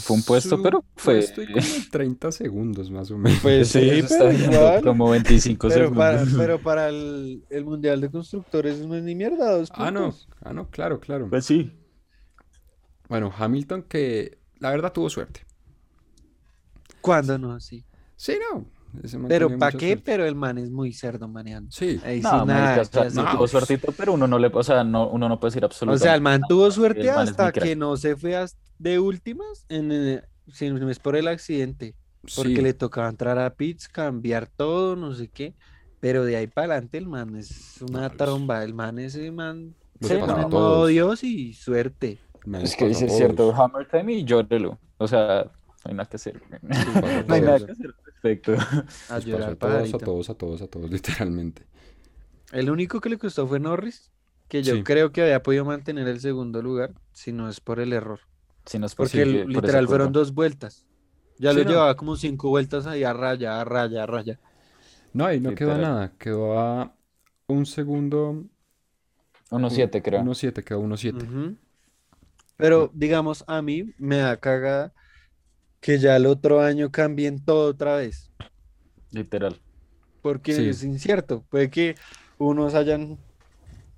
Fue 0.00 0.16
un 0.16 0.22
puesto, 0.22 0.60
pero 0.62 0.84
fue- 0.96 1.18
Estoy 1.20 1.46
como 1.52 1.64
30 1.90 2.32
segundos 2.32 2.90
más 2.90 3.10
o 3.10 3.18
menos. 3.18 3.38
Pues 3.40 3.68
sí, 3.68 4.02
pero 4.08 4.32
igual. 4.32 4.82
como 4.82 5.10
25 5.10 5.68
Pero 5.68 5.92
para, 5.94 6.18
segundos. 6.18 6.38
pero 6.40 6.58
para 6.62 6.88
el, 6.88 7.44
el 7.50 7.64
Mundial 7.64 8.00
de 8.00 8.10
Constructores 8.10 8.78
no 8.80 8.94
es 8.96 9.02
ni 9.02 9.14
mierda, 9.14 9.56
dos 9.58 9.70
Ah, 9.74 9.90
no, 9.90 10.00
puntos. 10.10 10.28
ah, 10.42 10.52
no, 10.52 10.68
claro, 10.70 10.98
claro. 11.00 11.28
Pues 11.30 11.44
sí. 11.46 11.72
Bueno, 13.08 13.32
Hamilton 13.36 13.82
que 13.82 14.38
la 14.58 14.70
verdad 14.70 14.92
tuvo 14.92 15.08
suerte. 15.10 15.44
¿Cuándo 17.00 17.38
no? 17.38 17.58
Sí. 17.60 17.84
Sí, 18.16 18.34
no. 18.52 18.66
Pero 19.28 19.56
¿para 19.56 19.70
qué? 19.78 19.86
suerte. 19.90 20.02
Pero 20.04 20.24
el 20.26 20.34
man 20.34 20.58
es 20.58 20.68
muy 20.70 20.92
cerdo 20.92 21.28
manejando. 21.28 21.70
Sí, 21.70 22.00
Ahí 22.04 22.18
sí, 22.18 22.24
No, 22.24 22.44
nada, 22.44 22.76
marica, 22.76 22.82
o 22.82 22.84
sea, 22.84 23.02
que 23.04 23.10
sí 23.10 23.18
hacer. 23.20 23.32
tuvo 23.36 23.46
suertito, 23.48 23.92
pero 23.96 24.12
uno 24.14 24.26
no 24.26 24.38
le, 24.38 24.48
o 24.52 24.62
sea, 24.64 24.82
no, 24.82 25.08
uno 25.08 25.28
no 25.28 25.38
puede 25.38 25.50
decir 25.52 25.62
O 25.62 25.66
absolutamente. 25.66 26.02
sea, 26.04 26.14
el 26.16 26.20
man 26.20 26.42
tuvo 26.48 26.70
suerte 26.72 27.08
hasta 27.08 27.52
que 27.52 27.76
no 27.76 27.96
se 27.96 28.16
fue 28.16 28.34
as- 28.36 28.56
de 28.80 28.98
últimas, 28.98 29.66
en, 29.68 29.92
eh, 29.92 30.22
si 30.52 30.70
no 30.70 30.90
es 30.90 30.98
por 30.98 31.14
el 31.16 31.28
accidente, 31.28 31.94
porque 32.34 32.56
sí. 32.56 32.62
le 32.62 32.74
tocaba 32.74 33.08
entrar 33.08 33.38
a 33.38 33.54
pits, 33.54 33.88
cambiar 33.88 34.46
todo, 34.48 34.96
no 34.96 35.14
sé 35.14 35.28
qué. 35.28 35.54
Pero 36.00 36.24
de 36.24 36.36
ahí 36.36 36.46
para 36.46 36.72
adelante 36.74 36.96
el 36.98 37.06
man 37.06 37.36
es 37.36 37.80
una 37.82 38.00
No, 38.00 38.08
los- 38.08 38.16
tromba. 38.16 38.64
El 38.64 38.72
man 38.74 38.98
ese 38.98 39.30
man 39.30 39.74
se 40.00 40.18
pone 40.18 40.32
en 40.42 40.48
modo. 40.48 40.86
Dios 40.86 41.22
y 41.22 41.52
suerte. 41.52 42.18
Es 42.62 42.74
que 42.74 42.88
dice 42.88 43.06
cierto. 43.10 43.54
Hammer 43.54 43.86
Time 43.86 44.14
y 44.14 44.24
llórelo. 44.24 44.78
O 44.96 45.06
sea, 45.06 45.44
no 45.44 45.90
hay 45.90 45.94
nada 45.94 46.08
que 46.08 46.16
hacer. 46.16 46.40
No 46.62 47.34
hay 47.34 47.42
todos. 47.42 47.42
nada 47.42 47.58
que 47.66 47.72
hacer 47.72 47.86
al 47.86 48.04
respecto. 48.06 48.54
A 49.10 49.18
llorar 49.18 49.50
a 49.50 49.56
todos, 49.56 49.94
a 49.94 49.98
todos, 49.98 50.30
a 50.30 50.34
todos, 50.34 50.62
a 50.62 50.66
todos, 50.68 50.90
literalmente. 50.90 51.66
El 52.50 52.70
único 52.70 53.00
que 53.02 53.10
le 53.10 53.18
costó 53.18 53.46
fue 53.46 53.60
Norris, 53.60 54.10
que 54.48 54.62
yo 54.62 54.74
Sí. 54.76 54.82
creo 54.82 55.12
que 55.12 55.20
había 55.22 55.42
podido 55.42 55.64
mantener 55.66 56.08
el 56.08 56.20
segundo 56.20 56.62
lugar, 56.62 56.94
si 57.12 57.32
no 57.32 57.48
es 57.50 57.60
por 57.60 57.78
el 57.78 57.92
error. 57.92 58.20
Si 58.70 58.78
no 58.78 58.86
es 58.86 58.94
Porque 58.94 59.24
por 59.24 59.50
literal 59.50 59.88
fueron 59.88 60.12
dos 60.12 60.32
vueltas. 60.32 60.86
Ya 61.38 61.50
Sí, 61.50 61.58
lo 61.58 61.64
no. 61.64 61.70
llevaba 61.70 61.96
como 61.96 62.14
cinco 62.14 62.50
vueltas 62.50 62.86
ahí 62.86 63.02
a 63.02 63.12
raya, 63.12 63.60
a 63.60 63.64
raya, 63.64 64.04
a 64.04 64.06
raya. 64.06 64.38
No, 65.12 65.26
ahí 65.26 65.40
no 65.40 65.56
quedó 65.56 65.76
nada. 65.76 66.12
Quedó 66.18 66.56
a 66.56 66.94
un 67.48 67.66
segundo. 67.66 68.44
1-7, 69.50 70.00
creo. 70.02 70.20
1-7, 70.20 70.62
quedó 70.62 70.78
1-7. 70.80 71.24
Ujú. 71.24 71.56
Pero 72.56 72.92
digamos, 72.94 73.42
a 73.48 73.60
mí 73.60 73.92
me 73.98 74.18
da 74.18 74.36
cagada 74.36 74.92
que 75.80 75.98
ya 75.98 76.14
el 76.14 76.26
otro 76.26 76.60
año 76.60 76.92
cambien 76.92 77.44
todo 77.44 77.70
otra 77.70 77.96
vez, 77.96 78.30
Literal. 79.10 79.60
porque 80.22 80.54
Sí. 80.54 80.68
es 80.68 80.84
incierto. 80.84 81.42
Puede 81.50 81.70
que 81.70 81.96
unos 82.38 82.74
hayan 82.74 83.18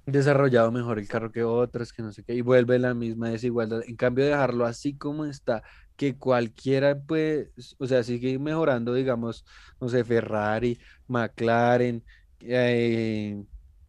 desarrollado 0.07 0.73
mejor 0.73 0.99
el 0.99 1.09
carro 1.09 1.31
que 1.31 1.45
otros, 1.45 1.93
que 1.93 2.03
no 2.03 2.13
sé 2.13 2.25
qué, 2.25 2.35
y 2.35 2.41
vuelve 2.41 2.79
la 2.79 2.95
misma 2.95 3.31
desigualdad. 3.31 3.83
En 3.87 3.97
cambio, 3.97 4.25
dejarlo 4.25 4.67
así 4.67 4.97
como 4.97 5.25
está, 5.25 5.63
que 5.97 6.17
cualquiera 6.17 6.99
puede, 6.99 7.51
o 7.79 7.87
sea, 7.87 8.03
sigue 8.03 8.39
mejorando, 8.39 8.95
digamos, 8.95 9.45
no 9.81 9.89
sé, 9.89 10.05
Ferrari, 10.05 10.79
McLaren, 11.07 12.03
eh, 12.41 13.43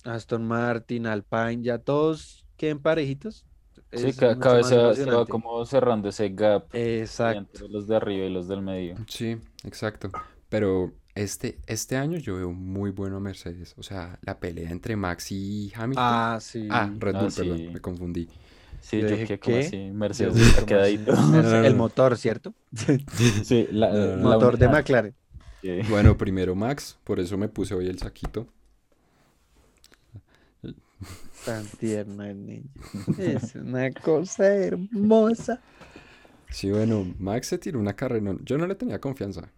Aston 0.03 0.45
Martin, 0.45 1.07
Alpine, 1.07 1.63
ya 1.63 1.79
todos 1.79 2.45
queden 2.57 2.79
parejitos. 2.79 3.45
Sí, 3.91 4.11
cada 4.13 4.55
vez 4.55 4.67
se 4.67 5.05
va, 5.05 5.25
como 5.25 5.65
cerrando 5.65 6.09
ese 6.09 6.29
gap 6.29 6.67
Exacto. 6.73 7.39
entre 7.39 7.69
los 7.69 7.87
de 7.87 7.95
arriba 7.95 8.25
y 8.25 8.33
los 8.33 8.47
del 8.47 8.61
medio. 8.61 8.95
Sí, 9.07 9.37
exacto. 9.63 10.11
Pero 10.49 10.93
este, 11.15 11.59
este 11.67 11.95
año 11.97 12.17
yo 12.17 12.35
veo 12.35 12.51
muy 12.51 12.91
bueno 12.91 13.17
a 13.17 13.19
Mercedes. 13.19 13.73
O 13.77 13.83
sea, 13.83 14.19
la 14.21 14.39
pelea 14.39 14.69
entre 14.71 14.95
Max 14.95 15.31
y 15.31 15.71
Hamilton. 15.75 16.03
Ah, 16.05 16.37
sí. 16.41 16.67
Ah, 16.71 16.91
Red 16.99 17.15
Ah, 17.15 17.21
Bull, 17.21 17.31
sí. 17.31 17.41
perdón, 17.41 17.73
me 17.73 17.79
confundí. 17.79 18.29
Sí, 18.81 18.99
Yo 18.99 19.07
yo, 19.07 19.15
dije, 19.15 19.39
que 19.39 19.59
así, 19.59 19.77
Mercedes 19.93 20.35
está 20.35 20.65
quedadito. 20.65 21.13
El 21.65 21.75
motor, 21.75 22.17
¿cierto? 22.17 22.53
Sí, 23.43 23.67
la, 23.71 23.89
la 23.93 24.17
Motor 24.17 24.57
de. 24.57 24.67
McLaren. 24.67 25.15
Sí. 25.61 25.79
Bueno, 25.89 26.17
primero 26.17 26.53
Max, 26.55 26.97
por 27.05 27.19
eso 27.21 27.37
me 27.37 27.47
puse 27.47 27.73
hoy 27.73 27.87
el 27.87 27.97
saquito. 27.97 28.47
Tan 31.45 31.65
tierno 31.79 32.23
el 32.23 32.45
niño. 32.45 32.69
Es 33.17 33.55
una 33.55 33.91
cosa 33.91 34.45
hermosa. 34.53 35.59
Sí, 36.49 36.69
bueno, 36.71 37.13
Max 37.19 37.47
se 37.47 37.57
tiró 37.57 37.79
una 37.79 37.93
carrera. 37.95 38.21
no- 38.33 38.39
Yo 38.43 38.57
no 38.57 38.67
le 38.67 38.75
tenía 38.75 38.99
confianza, 38.99 39.51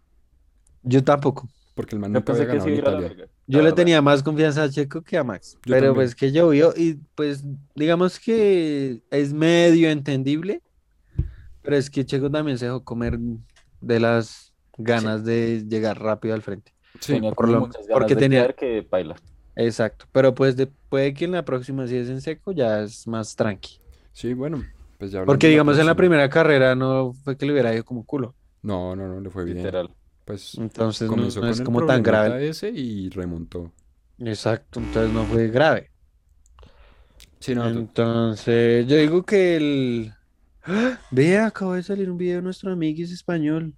Yo 0.85 1.03
tampoco. 1.03 1.49
porque 1.73 1.95
el 1.95 1.99
man 1.99 2.11
Yo 2.13 2.19
nunca 2.19 2.25
pensé 2.33 2.43
había 2.43 2.53
que 2.53 2.57
ganado 2.59 2.99
en 3.01 3.05
Italia. 3.11 3.27
Yo 3.47 3.61
le 3.61 3.71
tenía 3.73 4.01
más 4.01 4.23
confianza 4.23 4.63
a 4.63 4.69
Checo 4.69 5.01
que 5.01 5.17
a 5.17 5.23
Max. 5.25 5.53
Yo 5.55 5.59
pero 5.73 5.87
también. 5.87 5.95
pues 5.95 6.15
que 6.15 6.31
llovió 6.31 6.73
y 6.75 6.99
pues 7.15 7.43
digamos 7.75 8.17
que 8.19 9.01
es 9.11 9.33
medio 9.33 9.89
entendible. 9.89 10.61
Pero 11.61 11.75
es 11.75 11.89
que 11.89 12.05
Checo 12.05 12.29
también 12.31 12.57
se 12.57 12.65
dejó 12.65 12.83
comer 12.83 13.19
de 13.81 13.99
las 13.99 14.53
ganas 14.77 15.25
de 15.25 15.65
llegar 15.67 15.99
rápido 16.01 16.33
al 16.35 16.41
frente. 16.43 16.73
Sí, 17.01 17.13
Tenía 17.13 17.31
por 17.33 17.49
lo- 17.49 17.59
muchas 17.61 17.85
porque 17.91 17.93
ganas 17.93 18.09
de 18.09 18.15
tenía- 18.15 18.53
que 18.53 18.87
baila. 18.89 19.15
Exacto. 19.57 20.05
Pero 20.11 20.33
pues 20.35 20.55
de- 20.55 20.67
puede 20.67 21.13
que 21.13 21.25
en 21.25 21.31
la 21.31 21.43
próxima 21.43 21.87
si 21.87 21.97
es 21.97 22.07
en 22.09 22.21
seco 22.21 22.51
ya 22.53 22.81
es 22.83 23.05
más 23.07 23.35
tranqui. 23.35 23.79
sí, 24.13 24.33
bueno, 24.33 24.63
pues 24.97 25.11
ya 25.11 25.25
Porque 25.25 25.49
digamos 25.49 25.77
en 25.77 25.85
la 25.87 25.95
primera 25.95 26.29
carrera 26.29 26.73
no 26.75 27.11
fue 27.23 27.35
que 27.37 27.45
le 27.45 27.51
hubiera 27.51 27.73
ido 27.73 27.83
como 27.83 28.05
culo. 28.05 28.33
No, 28.61 28.95
no, 28.95 29.07
no, 29.09 29.19
le 29.19 29.29
fue 29.29 29.43
bien. 29.43 29.57
Literal. 29.57 29.89
Pues 30.25 30.55
Entonces 30.57 31.07
no, 31.09 31.15
comenzó 31.15 31.39
no 31.39 31.41
con 31.41 31.49
es 31.51 31.59
el 31.59 31.65
como 31.65 31.85
tan 31.85 32.03
grave. 32.03 32.49
ese 32.49 32.69
y 32.69 33.09
remontó. 33.09 33.71
Exacto, 34.17 34.79
entonces 34.79 35.13
no 35.13 35.23
fue 35.25 35.47
grave. 35.49 35.91
Sí, 37.39 37.53
no, 37.55 37.71
tú- 37.71 37.79
Entonces, 37.79 38.88
yo 38.88 38.97
digo 38.97 39.23
que 39.25 39.55
el... 39.57 40.13
¡Ah! 40.63 40.99
Vea, 41.11 41.47
acaba 41.47 41.75
de 41.75 41.83
salir 41.83 42.09
un 42.09 42.17
video 42.17 42.38
de 42.38 42.41
nuestro 42.41 42.71
amigo 42.71 43.03
es 43.03 43.11
español. 43.11 43.75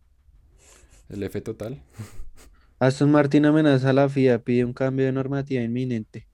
el 1.09 1.23
F 1.23 1.41
total. 1.41 1.81
Aston 2.79 3.11
Martin 3.11 3.45
amenaza 3.45 3.89
a 3.89 3.93
la 3.93 4.07
FIA, 4.09 4.39
pide 4.43 4.63
un 4.65 4.73
cambio 4.73 5.05
de 5.05 5.11
normativa 5.11 5.63
inminente. 5.63 6.27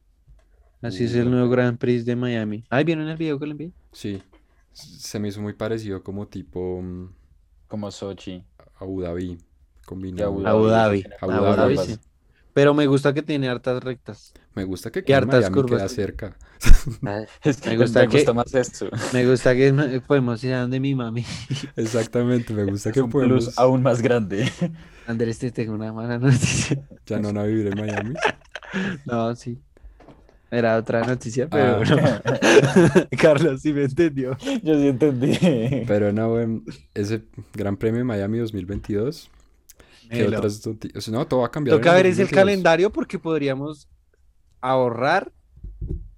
Así 0.81 1.05
es 1.05 1.15
el 1.15 1.31
nuevo 1.31 1.49
Grand 1.49 1.77
Prix 1.77 2.05
de 2.05 2.15
Miami. 2.15 2.65
Ay, 2.69 2.83
¿vieron 2.83 3.07
el 3.07 3.17
video 3.17 3.39
que 3.39 3.45
le 3.45 3.51
envié? 3.53 3.73
Sí, 3.91 4.21
se 4.73 5.19
me 5.19 5.29
hizo 5.29 5.41
muy 5.41 5.53
parecido 5.53 6.03
como 6.03 6.27
tipo 6.27 6.81
mm, 6.81 7.09
Como 7.67 7.91
Sochi. 7.91 8.43
Abu 8.79 9.01
Dhabi 9.01 9.37
Y 9.83 9.85
combinado. 9.85 10.29
Abu 10.29 10.47
Abu 10.47 10.65
Dhabi. 10.67 11.01
Dhabi. 11.03 11.15
Abu 11.21 11.55
Dhabi, 11.55 11.77
sí. 11.77 11.97
Pero 12.53 12.73
me 12.73 12.85
gusta 12.87 13.13
que 13.13 13.21
tiene 13.23 13.49
hartas 13.49 13.83
rectas. 13.83 14.33
Me 14.55 14.63
gusta 14.63 14.91
que 14.91 15.03
quede 15.03 15.17
en 15.17 15.23
hartas 15.23 15.39
Miami 15.41 15.55
curvas. 15.55 15.79
queda 15.81 15.89
cerca. 15.89 16.37
Es 17.43 17.57
que 17.59 17.71
Me 17.71 17.77
gusta 17.77 18.01
me 18.01 18.07
que- 18.07 18.17
gusta 18.17 18.33
más 18.33 18.53
esto. 18.53 18.89
Me 19.11 19.25
gusta 19.27 19.53
que 19.55 20.01
podemos 20.07 20.41
ir 20.43 20.53
a 20.53 20.61
donde 20.61 20.79
mi 20.79 20.93
mami. 20.95 21.25
Exactamente, 21.75 22.53
me 22.53 22.63
gusta 22.65 22.89
Es 22.89 22.93
que 22.93 23.01
un 23.01 23.09
podemos 23.09 23.45
plus 23.45 23.57
aún 23.59 23.81
más 23.81 24.01
grande. 24.01 24.49
Andrés, 25.07 25.39
te 25.39 25.51
tengo 25.51 25.73
una 25.73 25.91
mala 25.91 26.17
noticia. 26.19 26.81
ya 27.05 27.19
no 27.19 27.37
a 27.37 27.43
vivir 27.43 27.67
en 27.67 27.79
Miami. 27.79 28.13
No, 29.05 29.35
sí. 29.35 29.59
Era 30.51 30.77
otra 30.77 31.03
noticia, 31.03 31.49
pero 31.49 31.81
Ah. 31.81 32.21
no. 32.23 33.17
Carlos 33.17 33.61
sí 33.61 33.73
me 33.73 33.83
entendió. 33.85 34.37
Yo 34.61 34.75
sí 34.79 34.87
entendí. 34.87 35.83
Pero 35.87 36.13
no, 36.13 36.39
em, 36.39 36.63
ese 36.93 37.23
Gran 37.53 37.75
Premio 37.75 37.97
de 37.99 38.03
Miami 38.05 38.37
2022. 38.37 39.29
¿Qué 40.09 40.23
Melo. 40.23 40.37
otras 40.37 40.65
noticias? 40.65 41.07
No, 41.09 41.25
todo 41.27 41.41
va 41.41 41.47
a 41.47 41.51
cambiar. 41.51 41.77
Toca 41.77 41.93
ver 41.93 42.05
es 42.05 42.19
el 42.19 42.25
2022. 42.25 42.39
calendario 42.41 42.91
porque 42.91 43.19
podríamos 43.19 43.87
ahorrar 44.61 45.31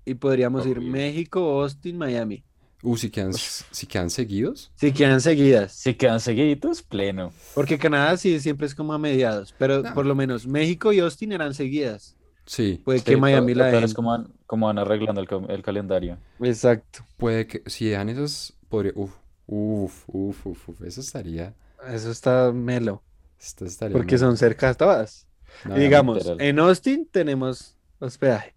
y 0.05 0.13
podríamos 0.15 0.65
ir. 0.65 0.79
México, 0.81 1.61
Austin, 1.61 1.97
Miami. 1.97 2.43
Uh, 2.83 2.97
si 2.97 3.09
quedan, 3.09 3.33
si 3.33 3.87
quedan 3.87 4.09
seguidos. 4.11 4.71
Si 4.75 4.91
quedan 4.91 5.19
seguidas. 5.19 5.71
Si 5.71 5.95
quedan 5.95 6.19
seguiditos, 6.19 6.83
pleno. 6.83 7.31
Porque 7.55 7.79
Canadá 7.79 8.15
sí 8.17 8.39
siempre 8.39 8.67
es 8.67 8.75
como 8.75 8.93
a 8.93 8.99
mediados. 8.99 9.55
Pero 9.57 9.81
No. 9.81 9.93
por 9.95 10.05
lo 10.05 10.13
menos 10.13 10.45
México 10.45 10.93
y 10.93 10.99
Austin 10.99 11.31
eran 11.31 11.53
seguidas. 11.55 12.15
Sí, 12.45 12.79
Puede 12.85 12.99
Sí, 12.99 13.05
que 13.05 13.17
Miami 13.17 13.55
la 13.55 13.75
es 13.79 13.95
como 13.95 14.09
van, 14.11 14.27
como 14.45 14.67
van 14.67 14.77
arreglando 14.77 15.19
el, 15.19 15.27
ca- 15.27 15.41
el 15.49 15.63
calendario. 15.63 16.19
Exacto. 16.39 17.03
puede 17.17 17.47
que 17.47 17.63
si 17.65 17.89
dan 17.89 18.07
esas, 18.09 18.53
podría, 18.69 18.91
uf, 18.95 19.13
uf, 19.47 20.03
uf, 20.07 20.45
uf, 20.45 20.69
uf, 20.69 20.81
eso 20.83 21.01
estaría, 21.01 21.55
Eso 21.91 22.11
está 22.11 22.51
melo. 22.51 23.01
Esto 23.39 23.65
estaría 23.65 23.93
Porque 23.93 24.15
melo. 24.15 24.17
son 24.17 24.37
cerca 24.37 24.73
todas. 24.73 25.27
No, 25.63 25.77
Y 25.77 25.81
digamos, 25.81 26.33
en 26.37 26.59
Austin 26.59 27.07
tenemos 27.11 27.77
hospedaje. 27.99 28.55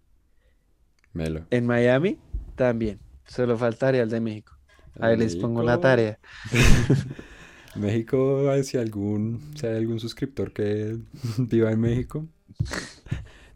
melo. 1.13 1.47
En 1.51 1.67
Miami 1.67 2.19
también. 2.55 3.01
Solo 3.27 3.57
faltaría 3.59 4.03
el 4.03 4.11
de 4.11 4.21
México. 4.21 4.59
Ahí 4.99 5.17
les 5.17 5.37
pongo 5.37 5.63
la 5.63 5.79
tarea. 5.81 6.19
México, 7.75 8.51
si 8.65 8.79
algún, 8.79 9.53
si 9.55 9.67
hay 9.67 9.77
algún 9.77 10.01
suscriptor 10.01 10.53
que 10.53 10.99
viva 11.39 11.71
en 11.71 11.81
México 11.81 12.27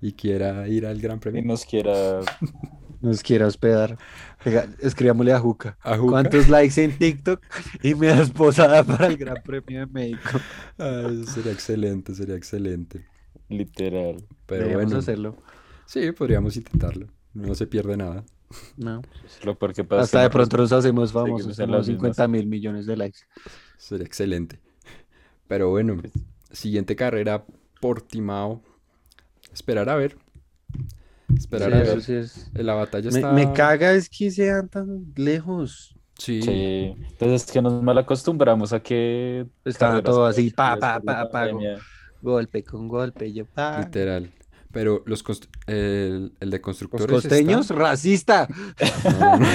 y 0.01 0.13
quiera 0.13 0.69
ir 0.69 0.87
al 0.87 1.01
Gran 1.01 1.19
Y 1.19 1.21
Premio. 1.21 1.43
nos 1.43 1.65
quiera. 1.65 2.21
Nos 3.03 3.23
quiere 3.23 3.45
hospedar. 3.45 3.99
Escribámosle 4.81 5.33
a 5.33 5.41
Juca. 5.41 5.77
¿A 5.83 5.97
Juca? 5.99 6.11
¿Cuántos 6.13 6.49
likes 6.49 6.83
en 6.83 6.97
TikTok? 6.97 7.43
Y 7.83 7.95
me 7.95 8.07
das 8.07 8.31
posada 8.31 8.85
para 8.85 9.09
el 9.09 9.17
Gran 9.17 9.43
Premio 9.43 9.81
de 9.81 9.87
México. 9.87 10.41
Eso 10.79 11.25
sería 11.27 11.53
excelente, 11.53 12.15
sería 12.15 12.37
excelente. 12.37 13.05
Literal. 13.49 14.25
Pero 14.47 14.61
Deberíamos 14.63 14.85
bueno, 14.87 14.99
hacerlo. 15.01 15.37
sí, 15.85 16.13
podríamos 16.13 16.57
intentarlo. 16.57 17.09
No 17.35 17.55
se 17.55 17.67
pierde 17.67 17.97
nada. 17.97 18.25
No. 18.77 19.03
Lo 19.45 19.59
pasa 19.85 20.03
Hasta 20.03 20.23
de 20.23 20.31
pronto 20.31 20.57
nos- 20.59 20.73
hacemos 20.73 21.13
famosos. 21.13 21.59
en 21.59 21.71
mismas. 21.87 21.87
50 21.87 22.29
mil 22.29 22.47
millones 22.47 22.87
de 22.87 22.97
likes. 22.97 23.21
Sería 23.79 24.07
excelente. 24.07 24.61
Pero 25.49 25.71
bueno, 25.71 25.97
Pues- 25.97 26.13
siguiente 26.53 26.95
carrera, 26.95 27.45
Portimao. 27.81 28.63
Esperar 29.53 29.89
a 29.89 29.97
ver. 29.97 30.17
Esperar 31.37 31.71
Sí, 31.71 31.77
a 31.77 31.81
ver. 31.95 32.03
sí 32.03 32.13
es- 32.15 32.51
La 32.55 32.75
batalla 32.75 33.11
Me, 33.11 33.17
está. 33.19 33.33
me 33.33 33.53
caga 33.53 33.93
es 33.93 34.09
que 34.09 34.31
sean 34.31 34.69
tan 34.69 35.13
lejos. 35.17 35.95
Sí, 36.19 36.41
Sí. 36.43 36.95
Entonces 37.11 37.45
es 37.47 37.53
que 37.53 37.61
nos 37.63 37.83
mal 37.83 37.99
acostumbramos 37.99 38.73
a 38.73 38.81
que. 38.81 39.47
Está 39.65 40.03
todo 40.03 40.27
así, 40.27 40.51
pa, 40.51 40.77
pa, 40.79 41.01
pa, 41.01 41.29
pa. 41.31 41.49
Golpe 42.21 42.63
con 42.63 42.87
golpe. 42.89 43.33
Yo, 43.33 43.45
pa. 43.47 43.81
literal. 43.81 44.31
Pero 44.71 45.03
los 45.05 45.23
const- 45.25 45.49
el, 45.67 46.33
el 46.41 46.51
de 46.51 46.57
Los 46.57 46.63
constructores. 46.63 47.11
costeños, 47.13 47.63
está- 47.71 47.75
racista. 47.75 48.49
No, 49.21 49.39
no. 49.39 49.47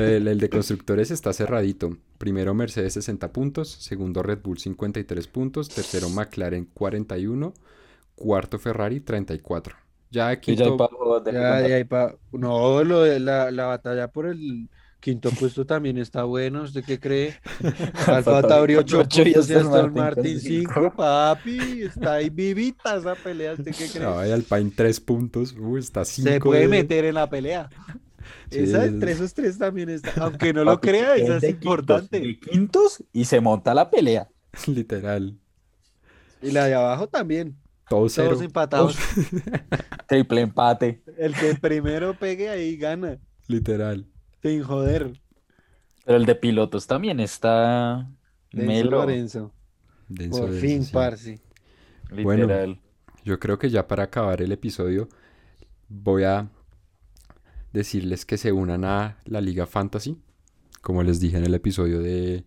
El, 0.00 0.28
el 0.28 0.38
de 0.38 0.48
constructores 0.50 1.10
está 1.10 1.32
cerradito. 1.32 1.96
Primero 2.18 2.52
Mercedes 2.54 2.92
60 2.94 3.32
puntos, 3.32 3.68
segundo 3.70 4.22
Red 4.22 4.40
Bull 4.42 4.58
53 4.58 5.26
puntos, 5.28 5.68
tercero 5.68 6.08
McLaren 6.10 6.66
41, 6.66 7.54
cuarto 8.14 8.58
Ferrari 8.58 9.00
34. 9.00 9.76
Ya 10.10 10.32
Y 10.44 10.56
ya 10.56 10.64
hay 10.66 10.76
quinto, 10.76 11.20
de 11.24 11.32
Ya, 11.32 11.60
de 11.62 11.74
ahí 11.74 11.84
pa- 11.84 12.16
No, 12.32 12.82
lo 12.84 13.02
de 13.02 13.20
la, 13.20 13.50
la 13.50 13.66
batalla 13.66 14.08
por 14.10 14.26
el 14.26 14.68
quinto 14.98 15.30
puesto 15.30 15.64
también 15.64 15.98
está 15.98 16.24
bueno. 16.24 16.62
¿Usted 16.62 16.84
qué 16.84 16.98
cree? 16.98 17.36
Alfa 18.06 18.42
Tauri 18.42 18.76
8 18.76 18.98
ocho 19.00 19.22
y 19.22 19.30
y 19.30 19.34
Aston 19.34 19.70
Martin 19.70 19.92
Martin 19.94 20.32
con 20.32 20.40
5, 20.40 20.72
cinco. 20.74 20.94
papi. 20.96 21.82
Está 21.82 22.14
ahí 22.14 22.28
vivita 22.30 22.96
esa 22.96 23.14
pelea. 23.14 23.52
¿Usted 23.54 23.74
qué 23.74 23.88
cree? 23.92 24.02
no, 24.04 24.18
hay 24.18 24.32
Alpine 24.32 24.72
3 24.74 25.00
puntos. 25.00 25.54
Uy, 25.58 25.80
está 25.80 26.04
5. 26.04 26.28
Se 26.28 26.40
puede 26.40 26.68
meter 26.68 27.04
en 27.04 27.14
la 27.14 27.28
pelea. 27.30 27.68
Sí, 28.50 28.58
Esa 28.60 28.84
es- 28.84 28.92
entre 28.92 29.12
esos 29.12 29.32
tres 29.34 29.58
también 29.58 29.88
está. 29.88 30.12
Aunque 30.22 30.52
no 30.52 30.62
lo 30.62 30.80
crea, 30.80 31.16
esa 31.16 31.36
es 31.36 31.40
de 31.42 31.48
quintos, 31.58 31.62
importante. 31.62 32.20
de 32.20 32.38
quintos 32.38 33.02
y 33.12 33.24
se 33.24 33.40
monta 33.40 33.74
la 33.74 33.90
pelea. 33.90 34.28
Literal. 34.66 35.38
Y 36.42 36.50
la 36.52 36.66
de 36.66 36.74
abajo 36.74 37.08
también. 37.08 37.56
Cero. 38.08 38.30
Todos 38.30 38.42
empatados. 38.42 38.96
Triple 40.08 40.40
empate. 40.42 41.02
El 41.18 41.34
que 41.34 41.54
primero 41.54 42.14
pegue 42.18 42.48
ahí 42.48 42.76
gana. 42.76 43.18
Literal. 43.48 44.06
Sin 44.42 44.62
joder. 44.62 45.20
Pero 46.04 46.16
el 46.16 46.24
de 46.26 46.34
pilotos 46.34 46.86
también 46.86 47.20
está 47.20 48.08
Denso 48.52 48.66
melo. 48.66 48.90
Lorenzo. 48.90 49.52
Denso, 50.08 50.40
Por 50.40 50.50
denso, 50.50 50.66
fin, 50.66 50.84
sí. 50.84 50.92
parce. 50.92 51.40
Bueno. 52.22 52.44
Literal. 52.44 52.80
Yo 53.24 53.38
creo 53.38 53.58
que 53.58 53.70
ya 53.70 53.86
para 53.86 54.04
acabar 54.04 54.40
el 54.40 54.50
episodio 54.52 55.08
voy 55.88 56.24
a 56.24 56.48
decirles 57.72 58.24
que 58.24 58.38
se 58.38 58.50
unan 58.52 58.84
a 58.84 59.18
la 59.24 59.40
Liga 59.40 59.66
Fantasy, 59.66 60.16
como 60.80 61.02
les 61.02 61.20
dije 61.20 61.36
en 61.36 61.44
el 61.44 61.54
episodio 61.54 62.00
de, 62.00 62.44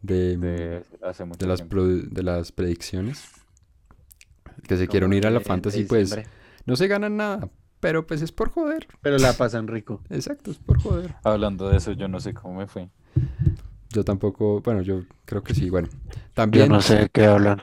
de, 0.00 0.36
De 0.38 0.82
hace 1.02 1.24
mucho 1.24 1.38
de 1.38 1.46
las, 1.46 1.62
pro- 1.62 1.86
de 1.86 2.22
las 2.22 2.52
predicciones. 2.52 3.24
Que 4.70 4.76
se 4.76 4.86
quieren 4.86 5.12
ir 5.12 5.26
a 5.26 5.30
la 5.30 5.40
Fantasy, 5.40 5.82
pues 5.82 6.16
no 6.64 6.76
se 6.76 6.86
ganan 6.86 7.16
nada, 7.16 7.48
pero 7.80 8.06
pues 8.06 8.22
es 8.22 8.30
por 8.30 8.50
joder. 8.50 8.86
Pero 9.02 9.18
la 9.18 9.32
pasan 9.32 9.66
rico. 9.66 10.00
Exacto, 10.10 10.52
es 10.52 10.58
por 10.58 10.80
joder. 10.80 11.16
Hablando 11.24 11.68
de 11.68 11.78
eso, 11.78 11.90
yo 11.90 12.06
no 12.06 12.20
sé 12.20 12.34
cómo 12.34 12.54
me 12.60 12.68
fue. 12.68 12.88
Yo 13.88 14.04
tampoco, 14.04 14.60
bueno, 14.60 14.82
yo 14.82 15.02
creo 15.24 15.42
que 15.42 15.54
sí. 15.54 15.70
Bueno, 15.70 15.88
también 16.34 16.80
sé 16.82 16.98
de 17.00 17.08
qué 17.08 17.26
hablan. 17.26 17.60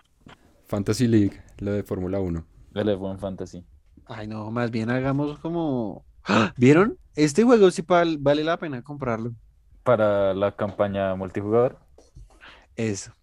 Fantasy 0.67 1.07
League, 1.07 1.41
lo 1.59 1.71
de 1.71 1.83
Fórmula 1.83 2.19
1. 2.19 2.43
El 2.75 2.89
F1 2.89 3.17
Fantasy. 3.19 3.63
Ay, 4.07 4.27
no, 4.27 4.51
más 4.51 4.69
bien 4.69 4.89
hagamos 4.89 5.39
como. 5.39 6.03
¡Ah! 6.25 6.53
¿Vieron? 6.57 6.97
Este 7.15 7.43
juego 7.43 7.71
sí 7.71 7.83
val- 7.87 8.17
vale 8.19 8.43
la 8.43 8.57
pena 8.59 8.81
comprarlo. 8.81 9.31
Para 9.83 10.33
la 10.33 10.53
campaña 10.57 11.15
multijugador. 11.15 11.79
Eso. 12.75 13.13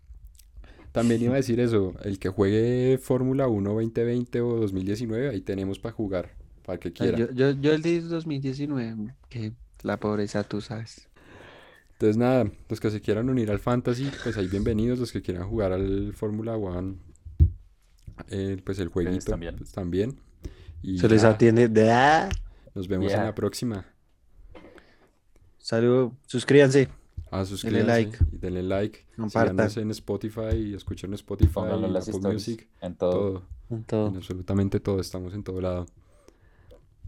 También 0.94 1.20
iba 1.22 1.32
a 1.32 1.38
decir 1.38 1.58
eso, 1.58 1.92
el 2.04 2.20
que 2.20 2.28
juegue 2.28 2.98
Fórmula 2.98 3.48
1 3.48 3.68
2020 3.68 4.40
o 4.42 4.60
2019, 4.60 5.28
ahí 5.28 5.40
tenemos 5.40 5.80
para 5.80 5.92
jugar, 5.92 6.30
para 6.64 6.74
el 6.74 6.78
que 6.78 6.92
quiera. 6.92 7.18
Yo, 7.18 7.32
yo, 7.32 7.50
yo 7.50 7.72
el 7.72 7.82
de 7.82 8.00
2019, 8.00 9.12
que 9.28 9.54
la 9.82 9.98
pobreza, 9.98 10.44
tú 10.44 10.60
sabes. 10.60 11.08
Entonces 11.94 12.16
nada, 12.16 12.48
los 12.68 12.78
que 12.78 12.92
se 12.92 13.00
quieran 13.00 13.28
unir 13.28 13.50
al 13.50 13.58
Fantasy, 13.58 14.08
pues 14.22 14.36
ahí 14.36 14.46
bienvenidos, 14.46 15.00
los 15.00 15.10
que 15.10 15.20
quieran 15.20 15.48
jugar 15.48 15.72
al 15.72 16.12
Fórmula 16.14 16.56
1, 16.56 16.94
eh, 18.28 18.62
pues 18.64 18.78
el 18.78 18.86
jueguito, 18.86 19.32
también. 19.32 19.56
pues 19.56 19.72
también. 19.72 20.20
Y 20.80 20.98
Se 20.98 21.08
les 21.08 21.24
atiende. 21.24 21.68
Nos 22.72 22.86
vemos 22.86 23.12
en 23.12 23.24
la 23.24 23.34
próxima. 23.34 23.84
Saludos, 25.58 26.12
suscríbanse. 26.28 26.88
Ah, 27.40 27.44
suscríbanse 27.44 27.86
like. 27.86 28.18
y 28.32 28.36
denle 28.38 28.62
like. 28.62 29.04
Compartan. 29.16 29.68
En 29.76 29.90
Spotify 29.90 30.54
y 30.56 30.74
escuchen 30.74 31.10
en 31.10 31.14
Spotify, 31.14 31.52
Pónganlo 31.52 31.86
en 31.88 31.92
las 31.92 32.04
Apple 32.08 32.18
stories. 32.18 32.48
Music, 32.48 32.68
En 32.80 32.94
todo. 32.94 33.12
todo, 33.12 33.42
En 33.70 33.84
todo. 33.84 34.08
en 34.08 34.16
absolutamente 34.16 34.78
todo, 34.80 35.00
estamos 35.00 35.34
en 35.34 35.42
todo 35.42 35.60
lado. 35.60 35.86